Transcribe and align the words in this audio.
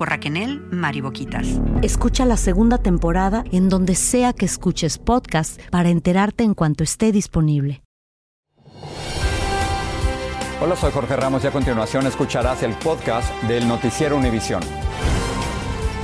por 0.00 0.08
Raquenel 0.08 0.62
Mariboquitas. 0.70 1.46
Escucha 1.82 2.24
la 2.24 2.38
segunda 2.38 2.78
temporada 2.78 3.44
en 3.52 3.68
donde 3.68 3.94
sea 3.94 4.32
que 4.32 4.46
escuches 4.46 4.96
podcast 4.96 5.60
para 5.68 5.90
enterarte 5.90 6.42
en 6.42 6.54
cuanto 6.54 6.82
esté 6.82 7.12
disponible. 7.12 7.82
Hola, 10.62 10.74
soy 10.76 10.90
Jorge 10.90 11.16
Ramos 11.16 11.44
y 11.44 11.48
a 11.48 11.50
continuación 11.50 12.06
escucharás 12.06 12.62
el 12.62 12.72
podcast 12.76 13.30
del 13.42 13.68
Noticiero 13.68 14.16
Univisión. 14.16 14.62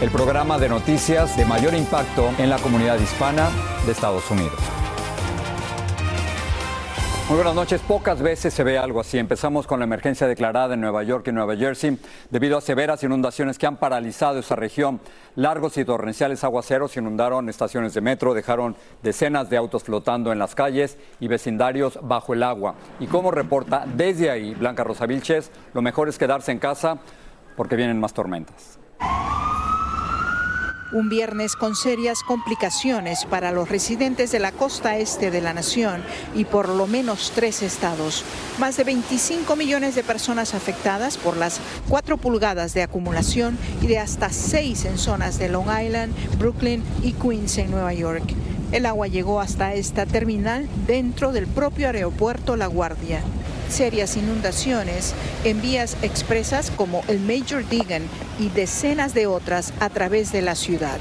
El 0.02 0.10
programa 0.10 0.58
de 0.58 0.68
noticias 0.68 1.34
de 1.38 1.46
mayor 1.46 1.72
impacto 1.72 2.28
en 2.36 2.50
la 2.50 2.58
comunidad 2.58 3.00
hispana 3.00 3.48
de 3.86 3.92
Estados 3.92 4.30
Unidos. 4.30 4.60
Muy 7.28 7.38
buenas 7.38 7.56
noches. 7.56 7.80
Pocas 7.80 8.22
veces 8.22 8.54
se 8.54 8.62
ve 8.62 8.78
algo 8.78 9.00
así. 9.00 9.18
Empezamos 9.18 9.66
con 9.66 9.80
la 9.80 9.84
emergencia 9.84 10.28
declarada 10.28 10.74
en 10.74 10.80
Nueva 10.80 11.02
York 11.02 11.26
y 11.26 11.32
Nueva 11.32 11.56
Jersey 11.56 11.98
debido 12.30 12.56
a 12.56 12.60
severas 12.60 13.02
inundaciones 13.02 13.58
que 13.58 13.66
han 13.66 13.78
paralizado 13.78 14.38
esa 14.38 14.54
región. 14.54 15.00
Largos 15.34 15.76
y 15.76 15.84
torrenciales 15.84 16.44
aguaceros 16.44 16.96
inundaron 16.96 17.48
estaciones 17.48 17.94
de 17.94 18.00
metro, 18.00 18.32
dejaron 18.32 18.76
decenas 19.02 19.50
de 19.50 19.56
autos 19.56 19.82
flotando 19.82 20.30
en 20.30 20.38
las 20.38 20.54
calles 20.54 20.98
y 21.18 21.26
vecindarios 21.26 21.98
bajo 22.00 22.32
el 22.32 22.44
agua. 22.44 22.76
Y 23.00 23.08
como 23.08 23.32
reporta 23.32 23.86
desde 23.92 24.30
ahí 24.30 24.54
Blanca 24.54 24.84
Rosa 24.84 25.06
Vilches, 25.06 25.50
lo 25.74 25.82
mejor 25.82 26.08
es 26.08 26.18
quedarse 26.18 26.52
en 26.52 26.60
casa 26.60 26.98
porque 27.56 27.74
vienen 27.74 27.98
más 27.98 28.14
tormentas. 28.14 28.78
Un 30.92 31.08
viernes 31.08 31.56
con 31.56 31.74
serias 31.74 32.22
complicaciones 32.22 33.24
para 33.24 33.50
los 33.50 33.68
residentes 33.68 34.30
de 34.30 34.38
la 34.38 34.52
costa 34.52 34.96
este 34.98 35.32
de 35.32 35.40
la 35.40 35.52
nación 35.52 36.00
y 36.32 36.44
por 36.44 36.68
lo 36.68 36.86
menos 36.86 37.32
tres 37.34 37.62
estados. 37.62 38.24
Más 38.60 38.76
de 38.76 38.84
25 38.84 39.56
millones 39.56 39.96
de 39.96 40.04
personas 40.04 40.54
afectadas 40.54 41.18
por 41.18 41.36
las 41.36 41.60
4 41.88 42.18
pulgadas 42.18 42.72
de 42.72 42.84
acumulación 42.84 43.58
y 43.82 43.88
de 43.88 43.98
hasta 43.98 44.30
6 44.30 44.84
en 44.84 44.98
zonas 44.98 45.40
de 45.40 45.48
Long 45.48 45.66
Island, 45.68 46.14
Brooklyn 46.38 46.84
y 47.02 47.14
Queens 47.14 47.58
en 47.58 47.72
Nueva 47.72 47.92
York. 47.92 48.22
El 48.70 48.86
agua 48.86 49.08
llegó 49.08 49.40
hasta 49.40 49.74
esta 49.74 50.06
terminal 50.06 50.68
dentro 50.86 51.32
del 51.32 51.48
propio 51.48 51.88
aeropuerto 51.88 52.54
La 52.54 52.66
Guardia. 52.68 53.22
Serias 53.68 54.16
inundaciones 54.16 55.14
en 55.44 55.60
vías 55.60 55.96
expresas 56.02 56.70
como 56.70 57.02
el 57.08 57.20
Major 57.20 57.64
Deegan 57.68 58.02
y 58.38 58.48
decenas 58.50 59.14
de 59.14 59.26
otras 59.26 59.72
a 59.80 59.90
través 59.90 60.32
de 60.32 60.42
la 60.42 60.54
ciudad. 60.54 60.98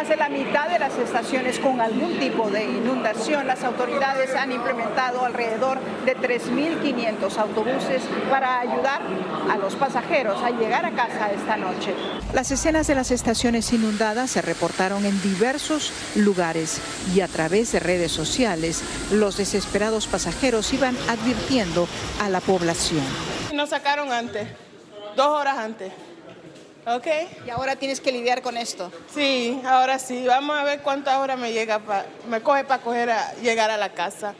Más 0.00 0.08
de 0.08 0.16
la 0.16 0.30
mitad 0.30 0.66
de 0.70 0.78
las 0.78 0.96
estaciones 0.96 1.58
con 1.58 1.78
algún 1.78 2.18
tipo 2.18 2.50
de 2.50 2.64
inundación, 2.64 3.46
las 3.46 3.62
autoridades 3.64 4.34
han 4.34 4.50
implementado 4.50 5.26
alrededor 5.26 5.78
de 6.06 6.16
3.500 6.16 7.36
autobuses 7.36 8.00
para 8.30 8.60
ayudar 8.60 9.02
a 9.50 9.58
los 9.58 9.76
pasajeros 9.76 10.42
a 10.42 10.52
llegar 10.52 10.86
a 10.86 10.92
casa 10.92 11.30
esta 11.32 11.58
noche. 11.58 11.92
Las 12.32 12.50
escenas 12.50 12.86
de 12.86 12.94
las 12.94 13.10
estaciones 13.10 13.74
inundadas 13.74 14.30
se 14.30 14.40
reportaron 14.40 15.04
en 15.04 15.20
diversos 15.20 15.92
lugares 16.14 16.80
y 17.14 17.20
a 17.20 17.28
través 17.28 17.70
de 17.72 17.80
redes 17.80 18.10
sociales 18.10 18.82
los 19.12 19.36
desesperados 19.36 20.06
pasajeros 20.06 20.72
iban 20.72 20.96
advirtiendo 21.10 21.86
a 22.22 22.30
la 22.30 22.40
población. 22.40 23.04
Nos 23.52 23.68
sacaron 23.68 24.10
antes, 24.10 24.48
dos 25.14 25.26
horas 25.26 25.58
antes. 25.58 25.92
¿Ok? 26.94 27.06
Y 27.46 27.50
ahora 27.50 27.76
tienes 27.76 28.00
que 28.00 28.10
lidiar 28.12 28.42
con 28.42 28.56
esto. 28.56 28.90
Sí, 29.14 29.60
ahora 29.64 29.98
sí. 29.98 30.24
Vamos 30.26 30.56
a 30.58 30.64
ver 30.64 30.80
cuántas 30.82 31.18
horas 31.18 31.38
me 31.38 31.52
llega 31.52 31.78
pa- 31.78 32.04
me 32.28 32.40
coge 32.40 32.64
para 32.64 32.82
coger 32.82 33.10
a, 33.10 33.32
llegar 33.42 33.70
a 33.70 33.76
la 33.76 33.92
casa. 33.92 34.34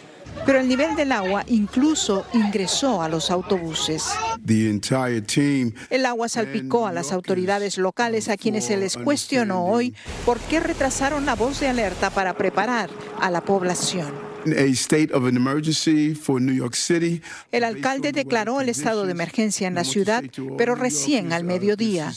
Pero 0.47 0.60
el 0.60 0.69
nivel 0.69 0.94
del 0.94 1.10
agua 1.10 1.43
incluso 1.49 2.25
ingresó 2.33 3.03
a 3.03 3.09
los 3.09 3.31
autobuses. 3.33 4.05
The 4.47 4.71
entire 4.71 5.21
team 5.22 5.72
El 5.91 6.06
agua 6.06 6.28
salpicó 6.28 6.87
a 6.87 6.93
las 6.93 7.10
autoridades 7.10 7.78
locales 7.78 8.28
a 8.28 8.37
quienes 8.37 8.66
se 8.66 8.77
les 8.77 8.97
cuestionó 8.97 9.66
hoy 9.66 9.93
por 10.25 10.39
qué 10.39 10.60
retrasaron 10.60 11.27
la 11.27 11.34
voz 11.34 11.59
de 11.59 11.69
alerta 11.69 12.10
para 12.10 12.34
preparar 12.34 12.91
a 13.21 13.28
la 13.31 13.41
población. 13.41 14.30
In 14.45 14.53
a 14.53 14.75
state 14.75 15.12
of 15.12 15.25
an 15.27 15.37
emergency 15.37 16.15
for 16.15 16.41
New 16.41 16.55
York 16.55 16.75
City. 16.75 17.23
El 17.53 17.65
alcalde 17.65 18.12
declaró 18.12 18.61
el 18.61 18.69
estado 18.69 19.05
de 19.05 19.12
emergencia 19.12 19.69
en 19.69 19.75
la 19.75 19.84
ciudad, 19.84 20.25
pero 20.56 20.75
recién 20.75 21.33
al 21.33 21.45
mediodía. 21.45 22.12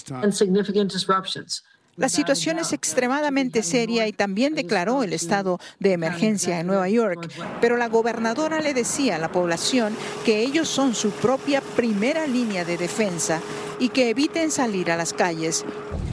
La 1.96 2.10
situación 2.10 2.58
es 2.58 2.74
extremadamente 2.74 3.62
seria 3.62 4.08
y 4.08 4.14
también 4.14 4.56
declaró 4.56 5.04
el 5.04 5.14
estado 5.14 5.60
de 5.80 5.92
emergencia 5.92 6.60
en 6.60 6.66
Nueva 6.66 6.90
York, 6.90 7.32
pero 7.62 7.78
la 7.78 7.88
gobernadora 7.88 8.62
le 8.62 8.74
decía 8.74 9.18
a 9.18 9.20
la 9.20 9.32
población 9.32 9.96
que 10.26 10.42
ellos 10.42 10.68
son 10.68 10.96
su 10.96 11.12
propia 11.12 11.62
primera 11.62 12.26
línea 12.26 12.66
de 12.66 12.78
defensa 12.78 13.42
y 13.80 13.90
que 13.90 14.10
eviten 14.10 14.50
salir 14.50 14.90
a 14.90 14.98
las 14.98 15.14
calles. 15.14 15.66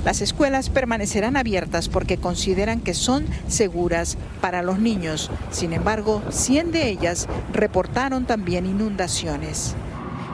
Las 0.04 0.22
escuelas 0.22 0.70
permanecerán 0.70 1.36
abiertas 1.36 1.88
porque 1.88 2.16
consideran 2.16 2.80
que 2.80 2.94
son 2.94 3.26
seguras 3.48 4.16
para 4.40 4.62
los 4.62 4.78
niños. 4.78 5.30
Sin 5.50 5.74
embargo, 5.74 6.22
100 6.30 6.72
de 6.72 6.88
ellas 6.88 7.28
reportaron 7.52 8.24
también 8.24 8.64
inundaciones. 8.64 9.74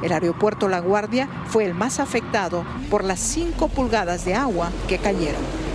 El 0.03 0.13
aeropuerto 0.13 0.69
La 0.69 0.79
Guardia 0.79 1.29
fue 1.47 1.65
el 1.65 1.75
más 1.75 1.99
afectado 1.99 2.65
por 2.91 3.03
las 3.03 3.19
5 3.19 3.69
pulgadas 3.69 4.25
de 4.25 4.35
agua 4.35 4.71
que 4.89 4.99
cayeron. 4.99 5.66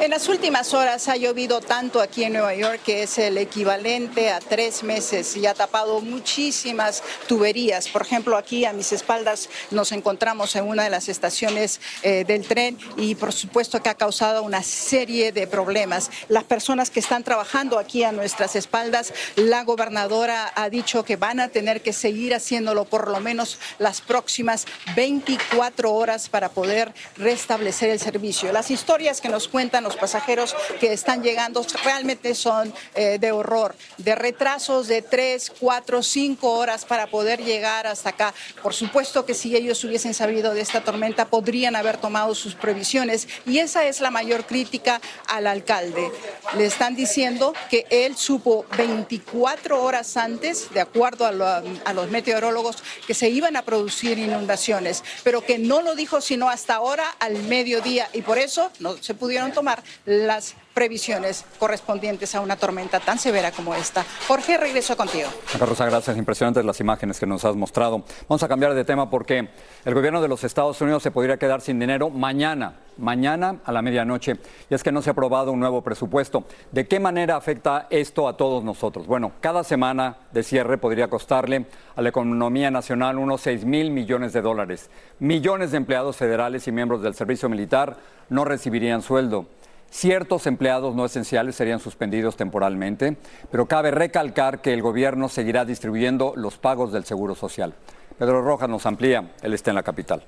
En 0.00 0.12
las 0.12 0.28
últimas 0.28 0.72
horas 0.72 1.08
ha 1.08 1.16
llovido 1.16 1.60
tanto 1.60 2.00
aquí 2.00 2.24
en 2.24 2.32
Nueva 2.32 2.54
York 2.54 2.80
que 2.86 3.02
es 3.02 3.18
el 3.18 3.36
equivalente 3.36 4.30
a 4.30 4.40
tres 4.40 4.82
meses 4.82 5.36
y 5.36 5.44
ha 5.44 5.52
tapado 5.52 6.00
muchísimas 6.00 7.02
tuberías. 7.28 7.86
Por 7.86 8.00
ejemplo, 8.00 8.38
aquí 8.38 8.64
a 8.64 8.72
mis 8.72 8.92
espaldas 8.92 9.50
nos 9.70 9.92
encontramos 9.92 10.56
en 10.56 10.66
una 10.66 10.84
de 10.84 10.90
las 10.90 11.10
estaciones 11.10 11.82
eh, 12.02 12.24
del 12.26 12.46
tren 12.46 12.78
y 12.96 13.14
por 13.14 13.34
supuesto 13.34 13.82
que 13.82 13.90
ha 13.90 13.94
causado 13.94 14.42
una 14.42 14.62
serie 14.62 15.32
de 15.32 15.46
problemas. 15.46 16.10
Las 16.28 16.44
personas 16.44 16.88
que 16.88 17.00
están 17.00 17.22
trabajando 17.22 17.78
aquí 17.78 18.02
a 18.02 18.10
nuestras 18.10 18.56
espaldas, 18.56 19.12
la 19.36 19.64
gobernadora 19.64 20.50
ha 20.56 20.70
dicho 20.70 21.04
que 21.04 21.16
van 21.16 21.40
a 21.40 21.48
tener 21.48 21.82
que 21.82 21.92
seguir 21.92 22.34
haciéndolo 22.34 22.86
por 22.86 23.10
lo 23.10 23.20
menos 23.20 23.58
las 23.78 24.00
próximas 24.00 24.64
24 24.96 25.92
horas 25.92 26.30
para 26.30 26.48
poder 26.48 26.94
restablecer 27.18 27.90
el 27.90 28.00
servicio. 28.00 28.50
Las 28.50 28.70
historias 28.70 29.20
que 29.20 29.28
nos 29.28 29.46
cuentan 29.46 29.89
los 29.90 29.96
pasajeros 29.96 30.54
que 30.78 30.92
están 30.92 31.20
llegando 31.24 31.66
realmente 31.82 32.36
son 32.36 32.72
eh, 32.94 33.18
de 33.18 33.32
horror, 33.32 33.74
de 33.98 34.14
retrasos 34.14 34.86
de 34.86 35.02
tres, 35.02 35.50
cuatro, 35.58 36.04
cinco 36.04 36.52
horas 36.52 36.84
para 36.84 37.08
poder 37.08 37.42
llegar 37.42 37.88
hasta 37.88 38.10
acá. 38.10 38.32
Por 38.62 38.72
supuesto 38.72 39.26
que 39.26 39.34
si 39.34 39.56
ellos 39.56 39.82
hubiesen 39.82 40.14
sabido 40.14 40.54
de 40.54 40.60
esta 40.60 40.82
tormenta, 40.82 41.24
podrían 41.24 41.74
haber 41.74 41.96
tomado 41.96 42.36
sus 42.36 42.54
previsiones 42.54 43.26
y 43.44 43.58
esa 43.58 43.84
es 43.84 44.00
la 44.00 44.12
mayor 44.12 44.46
crítica 44.46 45.00
al 45.26 45.48
alcalde. 45.48 46.12
Le 46.56 46.66
están 46.66 46.94
diciendo 46.94 47.52
que 47.68 47.84
él 47.90 48.16
supo 48.16 48.66
24 48.76 49.82
horas 49.82 50.16
antes, 50.16 50.72
de 50.72 50.80
acuerdo 50.80 51.26
a, 51.26 51.62
a 51.84 51.92
los 51.92 52.10
meteorólogos, 52.10 52.76
que 53.08 53.14
se 53.14 53.28
iban 53.28 53.56
a 53.56 53.62
producir 53.62 54.20
inundaciones, 54.20 55.02
pero 55.24 55.44
que 55.44 55.58
no 55.58 55.82
lo 55.82 55.96
dijo 55.96 56.20
sino 56.20 56.48
hasta 56.48 56.76
ahora 56.76 57.08
al 57.18 57.42
mediodía 57.42 58.08
y 58.12 58.22
por 58.22 58.38
eso 58.38 58.70
no 58.78 58.96
se 59.02 59.14
pudieron 59.14 59.50
tomar 59.50 59.79
las 60.04 60.54
previsiones 60.74 61.44
correspondientes 61.58 62.34
a 62.34 62.40
una 62.40 62.56
tormenta 62.56 63.00
tan 63.00 63.18
severa 63.18 63.50
como 63.52 63.74
esta. 63.74 64.04
Jorge, 64.28 64.56
regreso 64.56 64.96
contigo. 64.96 65.28
Rosa, 65.58 65.86
gracias. 65.86 66.16
Impresionantes 66.16 66.64
las 66.64 66.80
imágenes 66.80 67.18
que 67.18 67.26
nos 67.26 67.44
has 67.44 67.56
mostrado. 67.56 68.04
Vamos 68.28 68.42
a 68.42 68.48
cambiar 68.48 68.74
de 68.74 68.84
tema 68.84 69.10
porque 69.10 69.48
el 69.84 69.94
gobierno 69.94 70.22
de 70.22 70.28
los 70.28 70.44
Estados 70.44 70.80
Unidos 70.80 71.02
se 71.02 71.10
podría 71.10 71.38
quedar 71.38 71.60
sin 71.60 71.78
dinero 71.78 72.08
mañana, 72.08 72.76
mañana 72.96 73.56
a 73.64 73.72
la 73.72 73.82
medianoche. 73.82 74.36
Y 74.70 74.74
es 74.74 74.82
que 74.82 74.92
no 74.92 75.02
se 75.02 75.10
ha 75.10 75.12
aprobado 75.12 75.52
un 75.52 75.60
nuevo 75.60 75.82
presupuesto. 75.82 76.44
¿De 76.70 76.86
qué 76.86 77.00
manera 77.00 77.36
afecta 77.36 77.86
esto 77.90 78.28
a 78.28 78.36
todos 78.36 78.62
nosotros? 78.64 79.06
Bueno, 79.06 79.32
cada 79.40 79.64
semana 79.64 80.16
de 80.32 80.42
cierre 80.42 80.78
podría 80.78 81.08
costarle 81.08 81.66
a 81.96 82.02
la 82.02 82.08
economía 82.08 82.70
nacional 82.70 83.18
unos 83.18 83.40
6 83.42 83.64
mil 83.64 83.90
millones 83.90 84.32
de 84.32 84.42
dólares. 84.42 84.88
Millones 85.18 85.72
de 85.72 85.78
empleados 85.78 86.16
federales 86.16 86.66
y 86.68 86.72
miembros 86.72 87.02
del 87.02 87.14
servicio 87.14 87.48
militar 87.48 87.96
no 88.28 88.44
recibirían 88.44 89.02
sueldo. 89.02 89.46
Ciertos 89.90 90.46
empleados 90.46 90.94
no 90.94 91.04
esenciales 91.04 91.56
serían 91.56 91.80
suspendidos 91.80 92.36
temporalmente, 92.36 93.16
pero 93.50 93.66
cabe 93.66 93.90
recalcar 93.90 94.62
que 94.62 94.72
el 94.72 94.82
gobierno 94.82 95.28
seguirá 95.28 95.64
distribuyendo 95.64 96.32
los 96.36 96.58
pagos 96.58 96.92
del 96.92 97.04
Seguro 97.04 97.34
Social. 97.34 97.74
Pedro 98.16 98.40
Rojas 98.40 98.68
nos 98.68 98.86
amplía, 98.86 99.32
él 99.42 99.52
está 99.52 99.72
en 99.72 99.74
la 99.76 99.82
capital. 99.82 100.22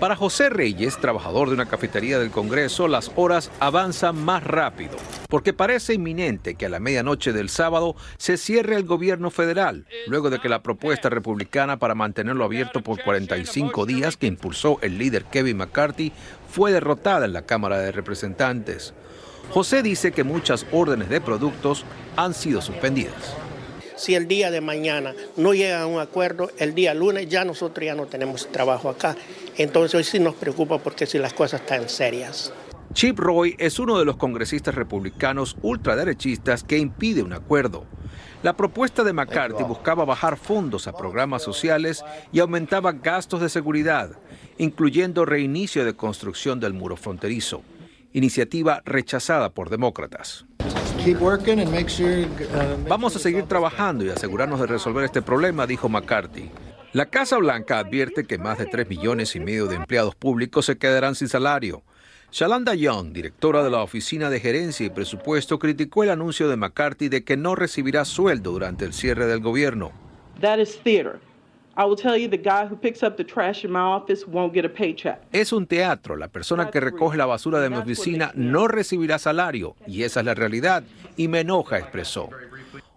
Para 0.00 0.14
José 0.14 0.48
Reyes, 0.48 0.96
trabajador 0.98 1.48
de 1.48 1.54
una 1.54 1.66
cafetería 1.66 2.20
del 2.20 2.30
Congreso, 2.30 2.86
las 2.86 3.10
horas 3.16 3.50
avanzan 3.58 4.14
más 4.14 4.44
rápido, 4.44 4.96
porque 5.28 5.52
parece 5.52 5.94
inminente 5.94 6.54
que 6.54 6.66
a 6.66 6.68
la 6.68 6.78
medianoche 6.78 7.32
del 7.32 7.48
sábado 7.48 7.96
se 8.16 8.36
cierre 8.36 8.76
el 8.76 8.84
gobierno 8.84 9.30
federal, 9.30 9.86
luego 10.06 10.30
de 10.30 10.38
que 10.38 10.48
la 10.48 10.62
propuesta 10.62 11.08
republicana 11.08 11.80
para 11.80 11.96
mantenerlo 11.96 12.44
abierto 12.44 12.80
por 12.80 13.02
45 13.02 13.86
días 13.86 14.16
que 14.16 14.28
impulsó 14.28 14.78
el 14.82 14.98
líder 14.98 15.24
Kevin 15.24 15.56
McCarthy 15.56 16.12
fue 16.48 16.72
derrotada 16.72 17.26
en 17.26 17.32
la 17.32 17.42
Cámara 17.42 17.78
de 17.78 17.92
Representantes. 17.92 18.94
José 19.50 19.82
dice 19.82 20.12
que 20.12 20.24
muchas 20.24 20.66
órdenes 20.72 21.08
de 21.08 21.20
productos 21.20 21.84
han 22.16 22.34
sido 22.34 22.60
suspendidas 22.60 23.36
si 23.98 24.14
el 24.14 24.28
día 24.28 24.50
de 24.50 24.60
mañana 24.60 25.14
no 25.36 25.52
llega 25.52 25.82
a 25.82 25.86
un 25.86 26.00
acuerdo, 26.00 26.50
el 26.58 26.74
día 26.74 26.94
lunes 26.94 27.28
ya 27.28 27.44
nosotros 27.44 27.84
ya 27.84 27.94
no 27.94 28.06
tenemos 28.06 28.50
trabajo 28.50 28.88
acá. 28.88 29.16
Entonces 29.56 29.94
hoy 29.94 30.04
sí 30.04 30.20
nos 30.20 30.34
preocupa 30.34 30.78
porque 30.78 31.06
si 31.06 31.18
las 31.18 31.32
cosas 31.32 31.60
están 31.60 31.88
serias. 31.88 32.52
Chip 32.94 33.18
Roy 33.18 33.54
es 33.58 33.78
uno 33.78 33.98
de 33.98 34.04
los 34.04 34.16
congresistas 34.16 34.74
republicanos 34.74 35.56
ultraderechistas 35.62 36.64
que 36.64 36.78
impide 36.78 37.22
un 37.22 37.32
acuerdo. 37.32 37.84
La 38.42 38.56
propuesta 38.56 39.04
de 39.04 39.12
McCarthy 39.12 39.62
buscaba 39.64 40.04
bajar 40.04 40.36
fondos 40.36 40.86
a 40.86 40.92
programas 40.92 41.42
sociales 41.42 42.04
y 42.32 42.38
aumentaba 42.40 42.92
gastos 42.92 43.40
de 43.40 43.48
seguridad, 43.48 44.12
incluyendo 44.56 45.24
reinicio 45.24 45.84
de 45.84 45.94
construcción 45.94 46.60
del 46.60 46.72
muro 46.72 46.96
fronterizo, 46.96 47.62
iniciativa 48.12 48.82
rechazada 48.84 49.50
por 49.50 49.70
demócratas. 49.70 50.46
Uh, 51.06 51.28
Vamos 52.88 53.16
a 53.16 53.18
seguir 53.18 53.44
trabajando 53.44 54.04
y 54.04 54.08
asegurarnos 54.08 54.60
de 54.60 54.66
resolver 54.66 55.04
este 55.04 55.22
problema, 55.22 55.66
dijo 55.66 55.88
McCarthy. 55.88 56.50
La 56.92 57.06
Casa 57.06 57.36
Blanca 57.36 57.78
advierte 57.78 58.24
que 58.24 58.38
más 58.38 58.58
de 58.58 58.66
3 58.66 58.88
millones 58.88 59.36
y 59.36 59.40
medio 59.40 59.66
de 59.66 59.76
empleados 59.76 60.14
públicos 60.14 60.64
se 60.66 60.78
quedarán 60.78 61.14
sin 61.14 61.28
salario. 61.28 61.82
Shalanda 62.30 62.74
Young, 62.74 63.12
directora 63.14 63.64
de 63.64 63.70
la 63.70 63.82
Oficina 63.82 64.28
de 64.28 64.38
Gerencia 64.38 64.84
y 64.84 64.90
Presupuesto, 64.90 65.58
criticó 65.58 66.04
el 66.04 66.10
anuncio 66.10 66.46
de 66.48 66.56
McCarthy 66.56 67.08
de 67.08 67.24
que 67.24 67.38
no 67.38 67.54
recibirá 67.54 68.04
sueldo 68.04 68.52
durante 68.52 68.84
el 68.84 68.92
cierre 68.92 69.26
del 69.26 69.40
gobierno. 69.40 69.92
Es 75.32 75.54
un 75.54 75.66
teatro. 75.66 76.16
La 76.16 76.28
persona 76.28 76.70
que 76.70 76.80
recoge 76.80 77.16
la 77.16 77.24
basura 77.24 77.60
de 77.60 77.70
mi 77.70 77.76
oficina 77.76 78.30
no 78.34 78.68
recibirá 78.68 79.18
salario 79.18 79.76
y 79.86 80.02
esa 80.02 80.20
es 80.20 80.26
la 80.26 80.34
realidad 80.34 80.84
y 81.16 81.28
me 81.28 81.40
enoja, 81.40 81.78
expresó. 81.78 82.28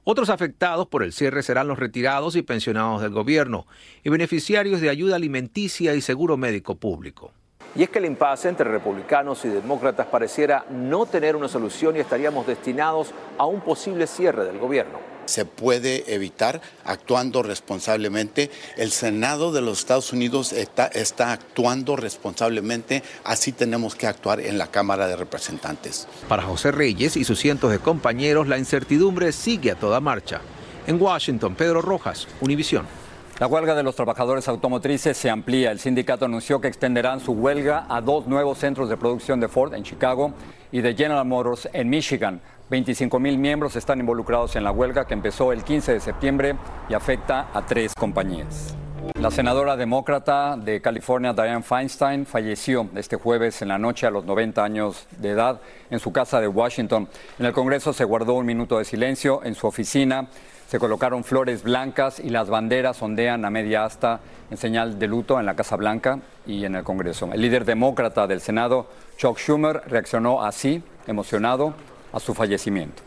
Otros 0.04 0.30
afectados 0.30 0.88
por 0.88 1.04
el 1.04 1.14
cierre 1.14 1.42
serán 1.42 1.70
los 1.70 1.80
retirados 1.80 2.36
y 2.36 2.42
pensionados 2.42 3.02
del 3.02 3.12
gobierno 3.12 3.66
y 4.04 4.10
beneficiarios 4.10 4.82
de 4.82 4.90
ayuda 4.90 5.16
alimenticia 5.16 5.96
y 5.96 6.02
seguro 6.02 6.36
médico 6.36 6.76
público. 6.76 7.32
Y 7.76 7.84
es 7.84 7.90
que 7.90 8.00
el 8.00 8.06
impasse 8.06 8.50
entre 8.50 8.70
republicanos 8.70 9.46
y 9.46 9.50
demócratas 9.50 10.08
pareciera 10.08 10.66
no 10.70 11.06
tener 11.06 11.36
una 11.36 11.48
solución 11.48 11.96
y 11.96 12.00
estaríamos 12.00 12.46
destinados 12.46 13.12
a 13.38 13.46
un 13.46 13.62
posible 13.62 14.08
cierre 14.08 14.46
del 14.46 14.60
gobierno 14.60 15.12
se 15.32 15.46
puede 15.46 16.14
evitar 16.14 16.62
actuando 16.84 17.42
responsablemente. 17.42 18.52
El 18.76 18.92
Senado 18.92 19.52
de 19.52 19.62
los 19.62 19.80
Estados 19.80 20.12
Unidos 20.14 20.52
está, 20.52 20.88
está 20.88 21.32
actuando 21.32 21.96
responsablemente, 21.96 23.02
así 23.24 23.52
tenemos 23.52 23.96
que 23.96 24.08
actuar 24.08 24.42
en 24.42 24.58
la 24.58 24.68
Cámara 24.68 25.08
de 25.08 25.16
Representantes. 25.16 26.08
Para 26.28 26.44
José 26.44 26.72
Reyes 26.72 27.16
y 27.16 27.24
sus 27.24 27.40
cientos 27.40 27.72
de 27.72 27.80
compañeros, 27.80 28.48
la 28.48 28.58
incertidumbre 28.58 29.32
sigue 29.32 29.72
a 29.72 29.76
toda 29.76 30.00
marcha. 30.00 30.42
En 30.88 31.02
Washington, 31.02 31.56
Pedro 31.56 31.82
Rojas, 31.82 32.28
Univisión. 32.42 33.01
La 33.42 33.48
huelga 33.48 33.74
de 33.74 33.82
los 33.82 33.96
trabajadores 33.96 34.48
automotrices 34.48 35.18
se 35.18 35.28
amplía. 35.28 35.72
El 35.72 35.80
sindicato 35.80 36.26
anunció 36.26 36.62
que 36.62 36.68
extenderán 36.68 37.20
su 37.20 37.32
huelga 37.32 37.88
a 37.90 38.00
dos 38.00 38.28
nuevos 38.28 38.60
centros 38.60 38.88
de 38.88 38.98
producción 38.98 39.40
de 39.40 39.48
Ford 39.48 39.74
en 39.74 39.82
Chicago 39.82 40.32
y 40.72 40.82
de 40.82 40.94
General 40.94 41.26
Motors 41.26 41.68
en 41.74 41.90
Michigan. 41.90 42.40
25 42.70 43.20
mil 43.20 43.40
miembros 43.40 43.76
están 43.76 44.00
involucrados 44.00 44.56
en 44.58 44.64
la 44.64 44.70
huelga 44.70 45.08
que 45.08 45.16
empezó 45.16 45.52
el 45.54 45.64
15 45.64 45.94
de 45.94 46.00
septiembre 46.02 46.56
y 46.88 46.94
afecta 46.94 47.48
a 47.52 47.66
tres 47.66 47.96
compañías. 47.96 48.76
La 49.20 49.32
senadora 49.32 49.76
demócrata 49.76 50.56
de 50.56 50.80
California, 50.80 51.34
Dianne 51.34 51.64
Feinstein, 51.64 52.28
falleció 52.28 52.90
este 52.96 53.16
jueves 53.16 53.64
en 53.64 53.70
la 53.70 53.80
noche 53.80 54.06
a 54.06 54.12
los 54.12 54.24
90 54.24 54.64
años 54.64 55.08
de 55.18 55.32
edad 55.32 55.62
en 55.90 55.98
su 55.98 56.12
casa 56.12 56.40
de 56.40 56.48
Washington. 56.48 57.10
En 57.40 57.48
el 57.48 57.54
Congreso 57.54 57.92
se 57.92 58.04
guardó 58.04 58.36
un 58.36 58.46
minuto 58.46 58.78
de 58.78 58.86
silencio. 58.86 59.42
En 59.44 59.56
su 59.56 59.66
oficina 59.66 60.28
se 60.72 60.80
colocaron 60.80 61.26
flores 61.26 61.64
blancas 61.64 62.18
y 62.18 62.30
las 62.30 62.48
banderas 62.48 63.02
ondean 63.02 63.44
a 63.44 63.50
media 63.50 63.84
asta 63.84 64.22
en 64.50 64.56
señal 64.56 64.98
de 64.98 65.06
luto 65.06 65.38
en 65.38 65.46
la 65.46 65.54
Casa 65.54 65.76
Blanca 65.76 66.22
y 66.48 66.64
en 66.64 66.76
el 66.76 66.86
Congreso. 66.86 67.30
El 67.34 67.42
líder 67.42 67.66
demócrata 67.66 68.26
del 68.26 68.40
Senado, 68.40 68.88
Chuck 69.18 69.38
Schumer, 69.38 69.82
reaccionó 69.88 70.42
así, 70.42 70.82
emocionado 71.08 71.74
a 72.14 72.22
su 72.22 72.34
fallecimiento. 72.34 73.04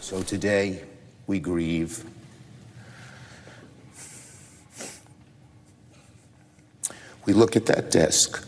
So 0.00 0.24
today 0.24 0.82
we 1.28 1.38
grieve. 1.38 2.02
We 7.24 7.34
look 7.34 7.54
at 7.54 7.66
that 7.66 7.92
desk 7.92 8.44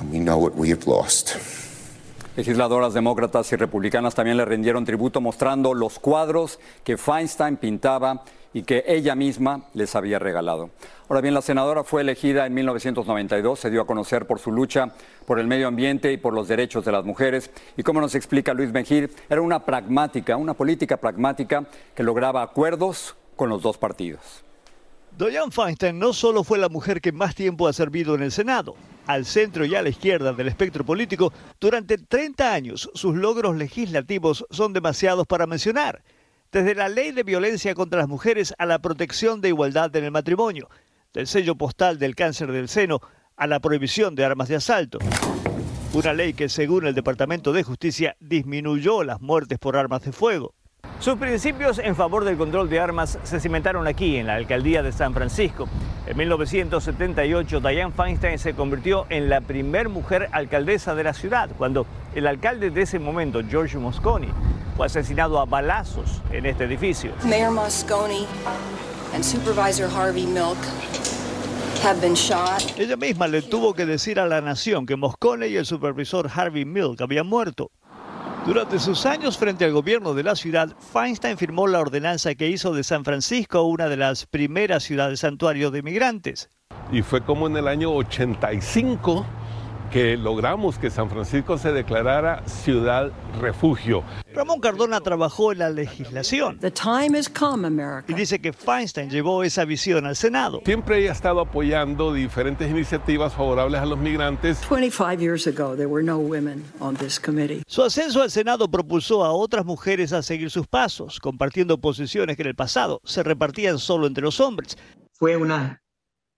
and 0.00 0.10
we 0.10 0.18
know 0.18 0.38
what 0.38 0.56
we 0.56 0.70
have 0.70 0.88
lost. 0.88 1.36
Legisladoras 2.38 2.94
demócratas 2.94 3.52
y 3.52 3.56
republicanas 3.56 4.14
también 4.14 4.36
le 4.36 4.44
rindieron 4.44 4.84
tributo 4.84 5.20
mostrando 5.20 5.74
los 5.74 5.98
cuadros 5.98 6.60
que 6.84 6.96
Feinstein 6.96 7.56
pintaba 7.56 8.22
y 8.52 8.62
que 8.62 8.84
ella 8.86 9.16
misma 9.16 9.64
les 9.74 9.96
había 9.96 10.20
regalado. 10.20 10.70
Ahora 11.08 11.20
bien, 11.20 11.34
la 11.34 11.42
senadora 11.42 11.82
fue 11.82 12.02
elegida 12.02 12.46
en 12.46 12.54
1992, 12.54 13.58
se 13.58 13.70
dio 13.70 13.80
a 13.80 13.86
conocer 13.88 14.28
por 14.28 14.38
su 14.38 14.52
lucha 14.52 14.92
por 15.26 15.40
el 15.40 15.48
medio 15.48 15.66
ambiente 15.66 16.12
y 16.12 16.16
por 16.16 16.32
los 16.32 16.46
derechos 16.46 16.84
de 16.84 16.92
las 16.92 17.04
mujeres. 17.04 17.50
Y 17.76 17.82
como 17.82 18.00
nos 18.00 18.14
explica 18.14 18.54
Luis 18.54 18.70
Mejir, 18.70 19.10
era 19.28 19.40
una 19.40 19.64
pragmática, 19.64 20.36
una 20.36 20.54
política 20.54 20.96
pragmática 20.96 21.64
que 21.96 22.04
lograba 22.04 22.42
acuerdos 22.42 23.16
con 23.34 23.48
los 23.48 23.62
dos 23.62 23.78
partidos. 23.78 24.44
Dianne 25.18 25.50
Feinstein 25.50 25.98
no 25.98 26.12
solo 26.12 26.44
fue 26.44 26.58
la 26.58 26.68
mujer 26.68 27.00
que 27.00 27.10
más 27.10 27.34
tiempo 27.34 27.66
ha 27.66 27.72
servido 27.72 28.14
en 28.14 28.22
el 28.22 28.30
Senado, 28.30 28.76
al 29.08 29.24
centro 29.24 29.64
y 29.64 29.74
a 29.74 29.82
la 29.82 29.88
izquierda 29.88 30.32
del 30.32 30.46
espectro 30.46 30.84
político, 30.84 31.32
durante 31.58 31.98
30 31.98 32.52
años 32.52 32.88
sus 32.94 33.16
logros 33.16 33.56
legislativos 33.56 34.46
son 34.50 34.72
demasiados 34.72 35.26
para 35.26 35.48
mencionar. 35.48 36.04
Desde 36.52 36.76
la 36.76 36.88
ley 36.88 37.10
de 37.10 37.24
violencia 37.24 37.74
contra 37.74 37.98
las 37.98 38.08
mujeres 38.08 38.54
a 38.58 38.66
la 38.66 38.78
protección 38.78 39.40
de 39.40 39.48
igualdad 39.48 39.94
en 39.96 40.04
el 40.04 40.12
matrimonio, 40.12 40.68
del 41.12 41.26
sello 41.26 41.56
postal 41.56 41.98
del 41.98 42.14
cáncer 42.14 42.52
del 42.52 42.68
seno 42.68 43.00
a 43.36 43.48
la 43.48 43.58
prohibición 43.58 44.14
de 44.14 44.24
armas 44.24 44.46
de 44.46 44.54
asalto. 44.54 45.00
Una 45.94 46.12
ley 46.12 46.32
que, 46.32 46.48
según 46.48 46.86
el 46.86 46.94
Departamento 46.94 47.52
de 47.52 47.64
Justicia, 47.64 48.16
disminuyó 48.20 49.02
las 49.02 49.20
muertes 49.20 49.58
por 49.58 49.76
armas 49.76 50.02
de 50.04 50.12
fuego. 50.12 50.54
Sus 51.00 51.16
principios 51.16 51.78
en 51.78 51.94
favor 51.94 52.24
del 52.24 52.36
control 52.36 52.68
de 52.68 52.80
armas 52.80 53.20
se 53.22 53.38
cimentaron 53.38 53.86
aquí, 53.86 54.16
en 54.16 54.26
la 54.26 54.34
alcaldía 54.34 54.82
de 54.82 54.90
San 54.90 55.14
Francisco. 55.14 55.68
En 56.08 56.16
1978, 56.16 57.60
Diane 57.60 57.92
Feinstein 57.92 58.36
se 58.36 58.54
convirtió 58.54 59.06
en 59.08 59.28
la 59.28 59.40
primer 59.40 59.88
mujer 59.88 60.28
alcaldesa 60.32 60.96
de 60.96 61.04
la 61.04 61.14
ciudad, 61.14 61.50
cuando 61.56 61.86
el 62.16 62.26
alcalde 62.26 62.70
de 62.70 62.82
ese 62.82 62.98
momento, 62.98 63.42
George 63.48 63.78
Moscone, 63.78 64.28
fue 64.76 64.86
asesinado 64.86 65.38
a 65.38 65.44
balazos 65.44 66.20
en 66.32 66.46
este 66.46 66.64
edificio. 66.64 67.12
Mayor 67.22 67.52
Moscone 67.52 68.26
and 69.14 69.22
Supervisor 69.22 69.88
Harvey 69.88 70.26
Milk 70.26 70.58
have 71.84 72.00
been 72.00 72.14
shot. 72.14 72.76
Ella 72.76 72.96
misma 72.96 73.28
le 73.28 73.42
tuvo 73.42 73.72
que 73.72 73.86
decir 73.86 74.18
a 74.18 74.26
la 74.26 74.40
nación 74.40 74.84
que 74.84 74.96
Moscone 74.96 75.46
y 75.46 75.56
el 75.56 75.64
supervisor 75.64 76.28
Harvey 76.34 76.64
Milk 76.64 77.00
habían 77.00 77.28
muerto. 77.28 77.70
Durante 78.48 78.78
sus 78.78 79.04
años 79.04 79.36
frente 79.36 79.66
al 79.66 79.72
gobierno 79.72 80.14
de 80.14 80.22
la 80.22 80.34
ciudad, 80.34 80.74
Feinstein 80.78 81.36
firmó 81.36 81.66
la 81.66 81.80
ordenanza 81.80 82.34
que 82.34 82.48
hizo 82.48 82.72
de 82.72 82.82
San 82.82 83.04
Francisco 83.04 83.60
una 83.64 83.90
de 83.90 83.98
las 83.98 84.24
primeras 84.24 84.84
ciudades 84.84 85.20
santuario 85.20 85.70
de 85.70 85.82
migrantes. 85.82 86.48
Y 86.90 87.02
fue 87.02 87.22
como 87.22 87.46
en 87.46 87.58
el 87.58 87.68
año 87.68 87.92
85 87.92 89.26
que 89.90 90.16
logramos 90.16 90.78
que 90.78 90.90
San 90.90 91.10
Francisco 91.10 91.58
se 91.58 91.72
declarara 91.72 92.42
ciudad 92.46 93.10
refugio. 93.40 94.02
Ramón 94.34 94.60
Cardona 94.60 95.00
trabajó 95.00 95.52
en 95.52 95.58
la 95.58 95.70
legislación 95.70 96.60
y 98.06 98.14
dice 98.14 98.40
que 98.40 98.52
Feinstein 98.52 99.10
llevó 99.10 99.42
esa 99.42 99.64
visión 99.64 100.06
al 100.06 100.16
Senado. 100.16 100.60
Siempre 100.64 100.98
ella 100.98 101.10
ha 101.10 101.14
estado 101.14 101.40
apoyando 101.40 102.12
diferentes 102.12 102.70
iniciativas 102.70 103.34
favorables 103.34 103.80
a 103.80 103.86
los 103.86 103.98
migrantes. 103.98 104.60
25 104.68 105.18
years 105.18 105.46
ago, 105.46 105.74
there 105.74 105.86
were 105.86 106.04
no 106.04 106.18
women 106.18 106.64
on 106.80 106.94
this 106.96 107.18
committee. 107.18 107.62
Su 107.66 107.82
ascenso 107.82 108.22
al 108.22 108.30
Senado 108.30 108.70
propulsó 108.70 109.24
a 109.24 109.32
otras 109.32 109.64
mujeres 109.64 110.12
a 110.12 110.22
seguir 110.22 110.50
sus 110.50 110.66
pasos, 110.66 111.18
compartiendo 111.20 111.78
posiciones 111.78 112.36
que 112.36 112.42
en 112.42 112.48
el 112.48 112.54
pasado 112.54 113.00
se 113.04 113.22
repartían 113.22 113.78
solo 113.78 114.06
entre 114.06 114.22
los 114.22 114.40
hombres. 114.40 114.76
Fue 115.12 115.36
una 115.36 115.82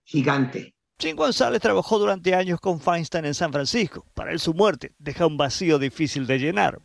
gigante. 0.05 0.75
Jim 1.01 1.17
González 1.17 1.63
trabajó 1.63 1.99
durante 1.99 2.35
años 2.35 2.61
con 2.61 2.79
Feinstein 2.79 3.25
en 3.25 3.33
San 3.33 3.51
Francisco. 3.51 4.05
Para 4.13 4.33
él 4.33 4.39
su 4.39 4.53
muerte 4.53 4.93
deja 4.99 5.27
un 5.27 5.39
vacío 5.39 5.79
difícil 5.79 6.27
de 6.27 6.39
llenar. 6.39 6.79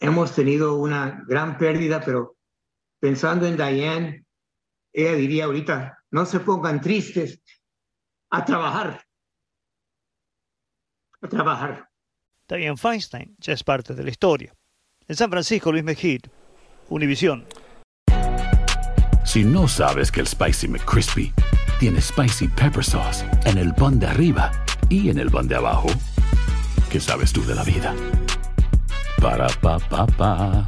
Hemos 0.00 0.34
tenido 0.34 0.74
una 0.74 1.22
gran 1.28 1.56
pérdida, 1.58 2.00
pero 2.04 2.36
pensando 2.98 3.46
en 3.46 3.56
Diane, 3.56 4.24
ella 4.92 5.12
diría 5.12 5.44
ahorita, 5.44 5.96
no 6.10 6.26
se 6.26 6.40
pongan 6.40 6.80
tristes, 6.80 7.40
a 8.30 8.44
trabajar. 8.44 9.00
A 11.20 11.28
trabajar. 11.28 11.88
Diane 12.48 12.76
Feinstein 12.76 13.36
ya 13.38 13.52
es 13.52 13.62
parte 13.62 13.94
de 13.94 14.02
la 14.02 14.10
historia. 14.10 14.52
En 15.06 15.14
San 15.14 15.30
Francisco, 15.30 15.70
Luis 15.70 15.84
Mejid, 15.84 16.22
Univisión. 16.88 17.46
Si 19.24 19.44
no 19.44 19.68
sabes 19.68 20.10
que 20.10 20.18
el 20.18 20.26
Spicy 20.26 20.66
McCrispy 20.66 21.32
tiene 21.82 22.00
Spicy 22.00 22.46
Pepper 22.46 22.84
Sauce 22.84 23.24
en 23.44 23.58
el 23.58 23.74
pan 23.74 23.98
de 23.98 24.06
arriba 24.06 24.52
y 24.88 25.10
en 25.10 25.18
el 25.18 25.32
pan 25.32 25.48
de 25.48 25.56
abajo, 25.56 25.88
¿qué 26.88 27.00
sabes 27.00 27.32
tú 27.32 27.44
de 27.44 27.56
la 27.56 27.64
vida? 27.64 27.92
Para, 29.20 29.48
pa, 29.48 29.80
pa, 29.80 30.06
pa. 30.06 30.64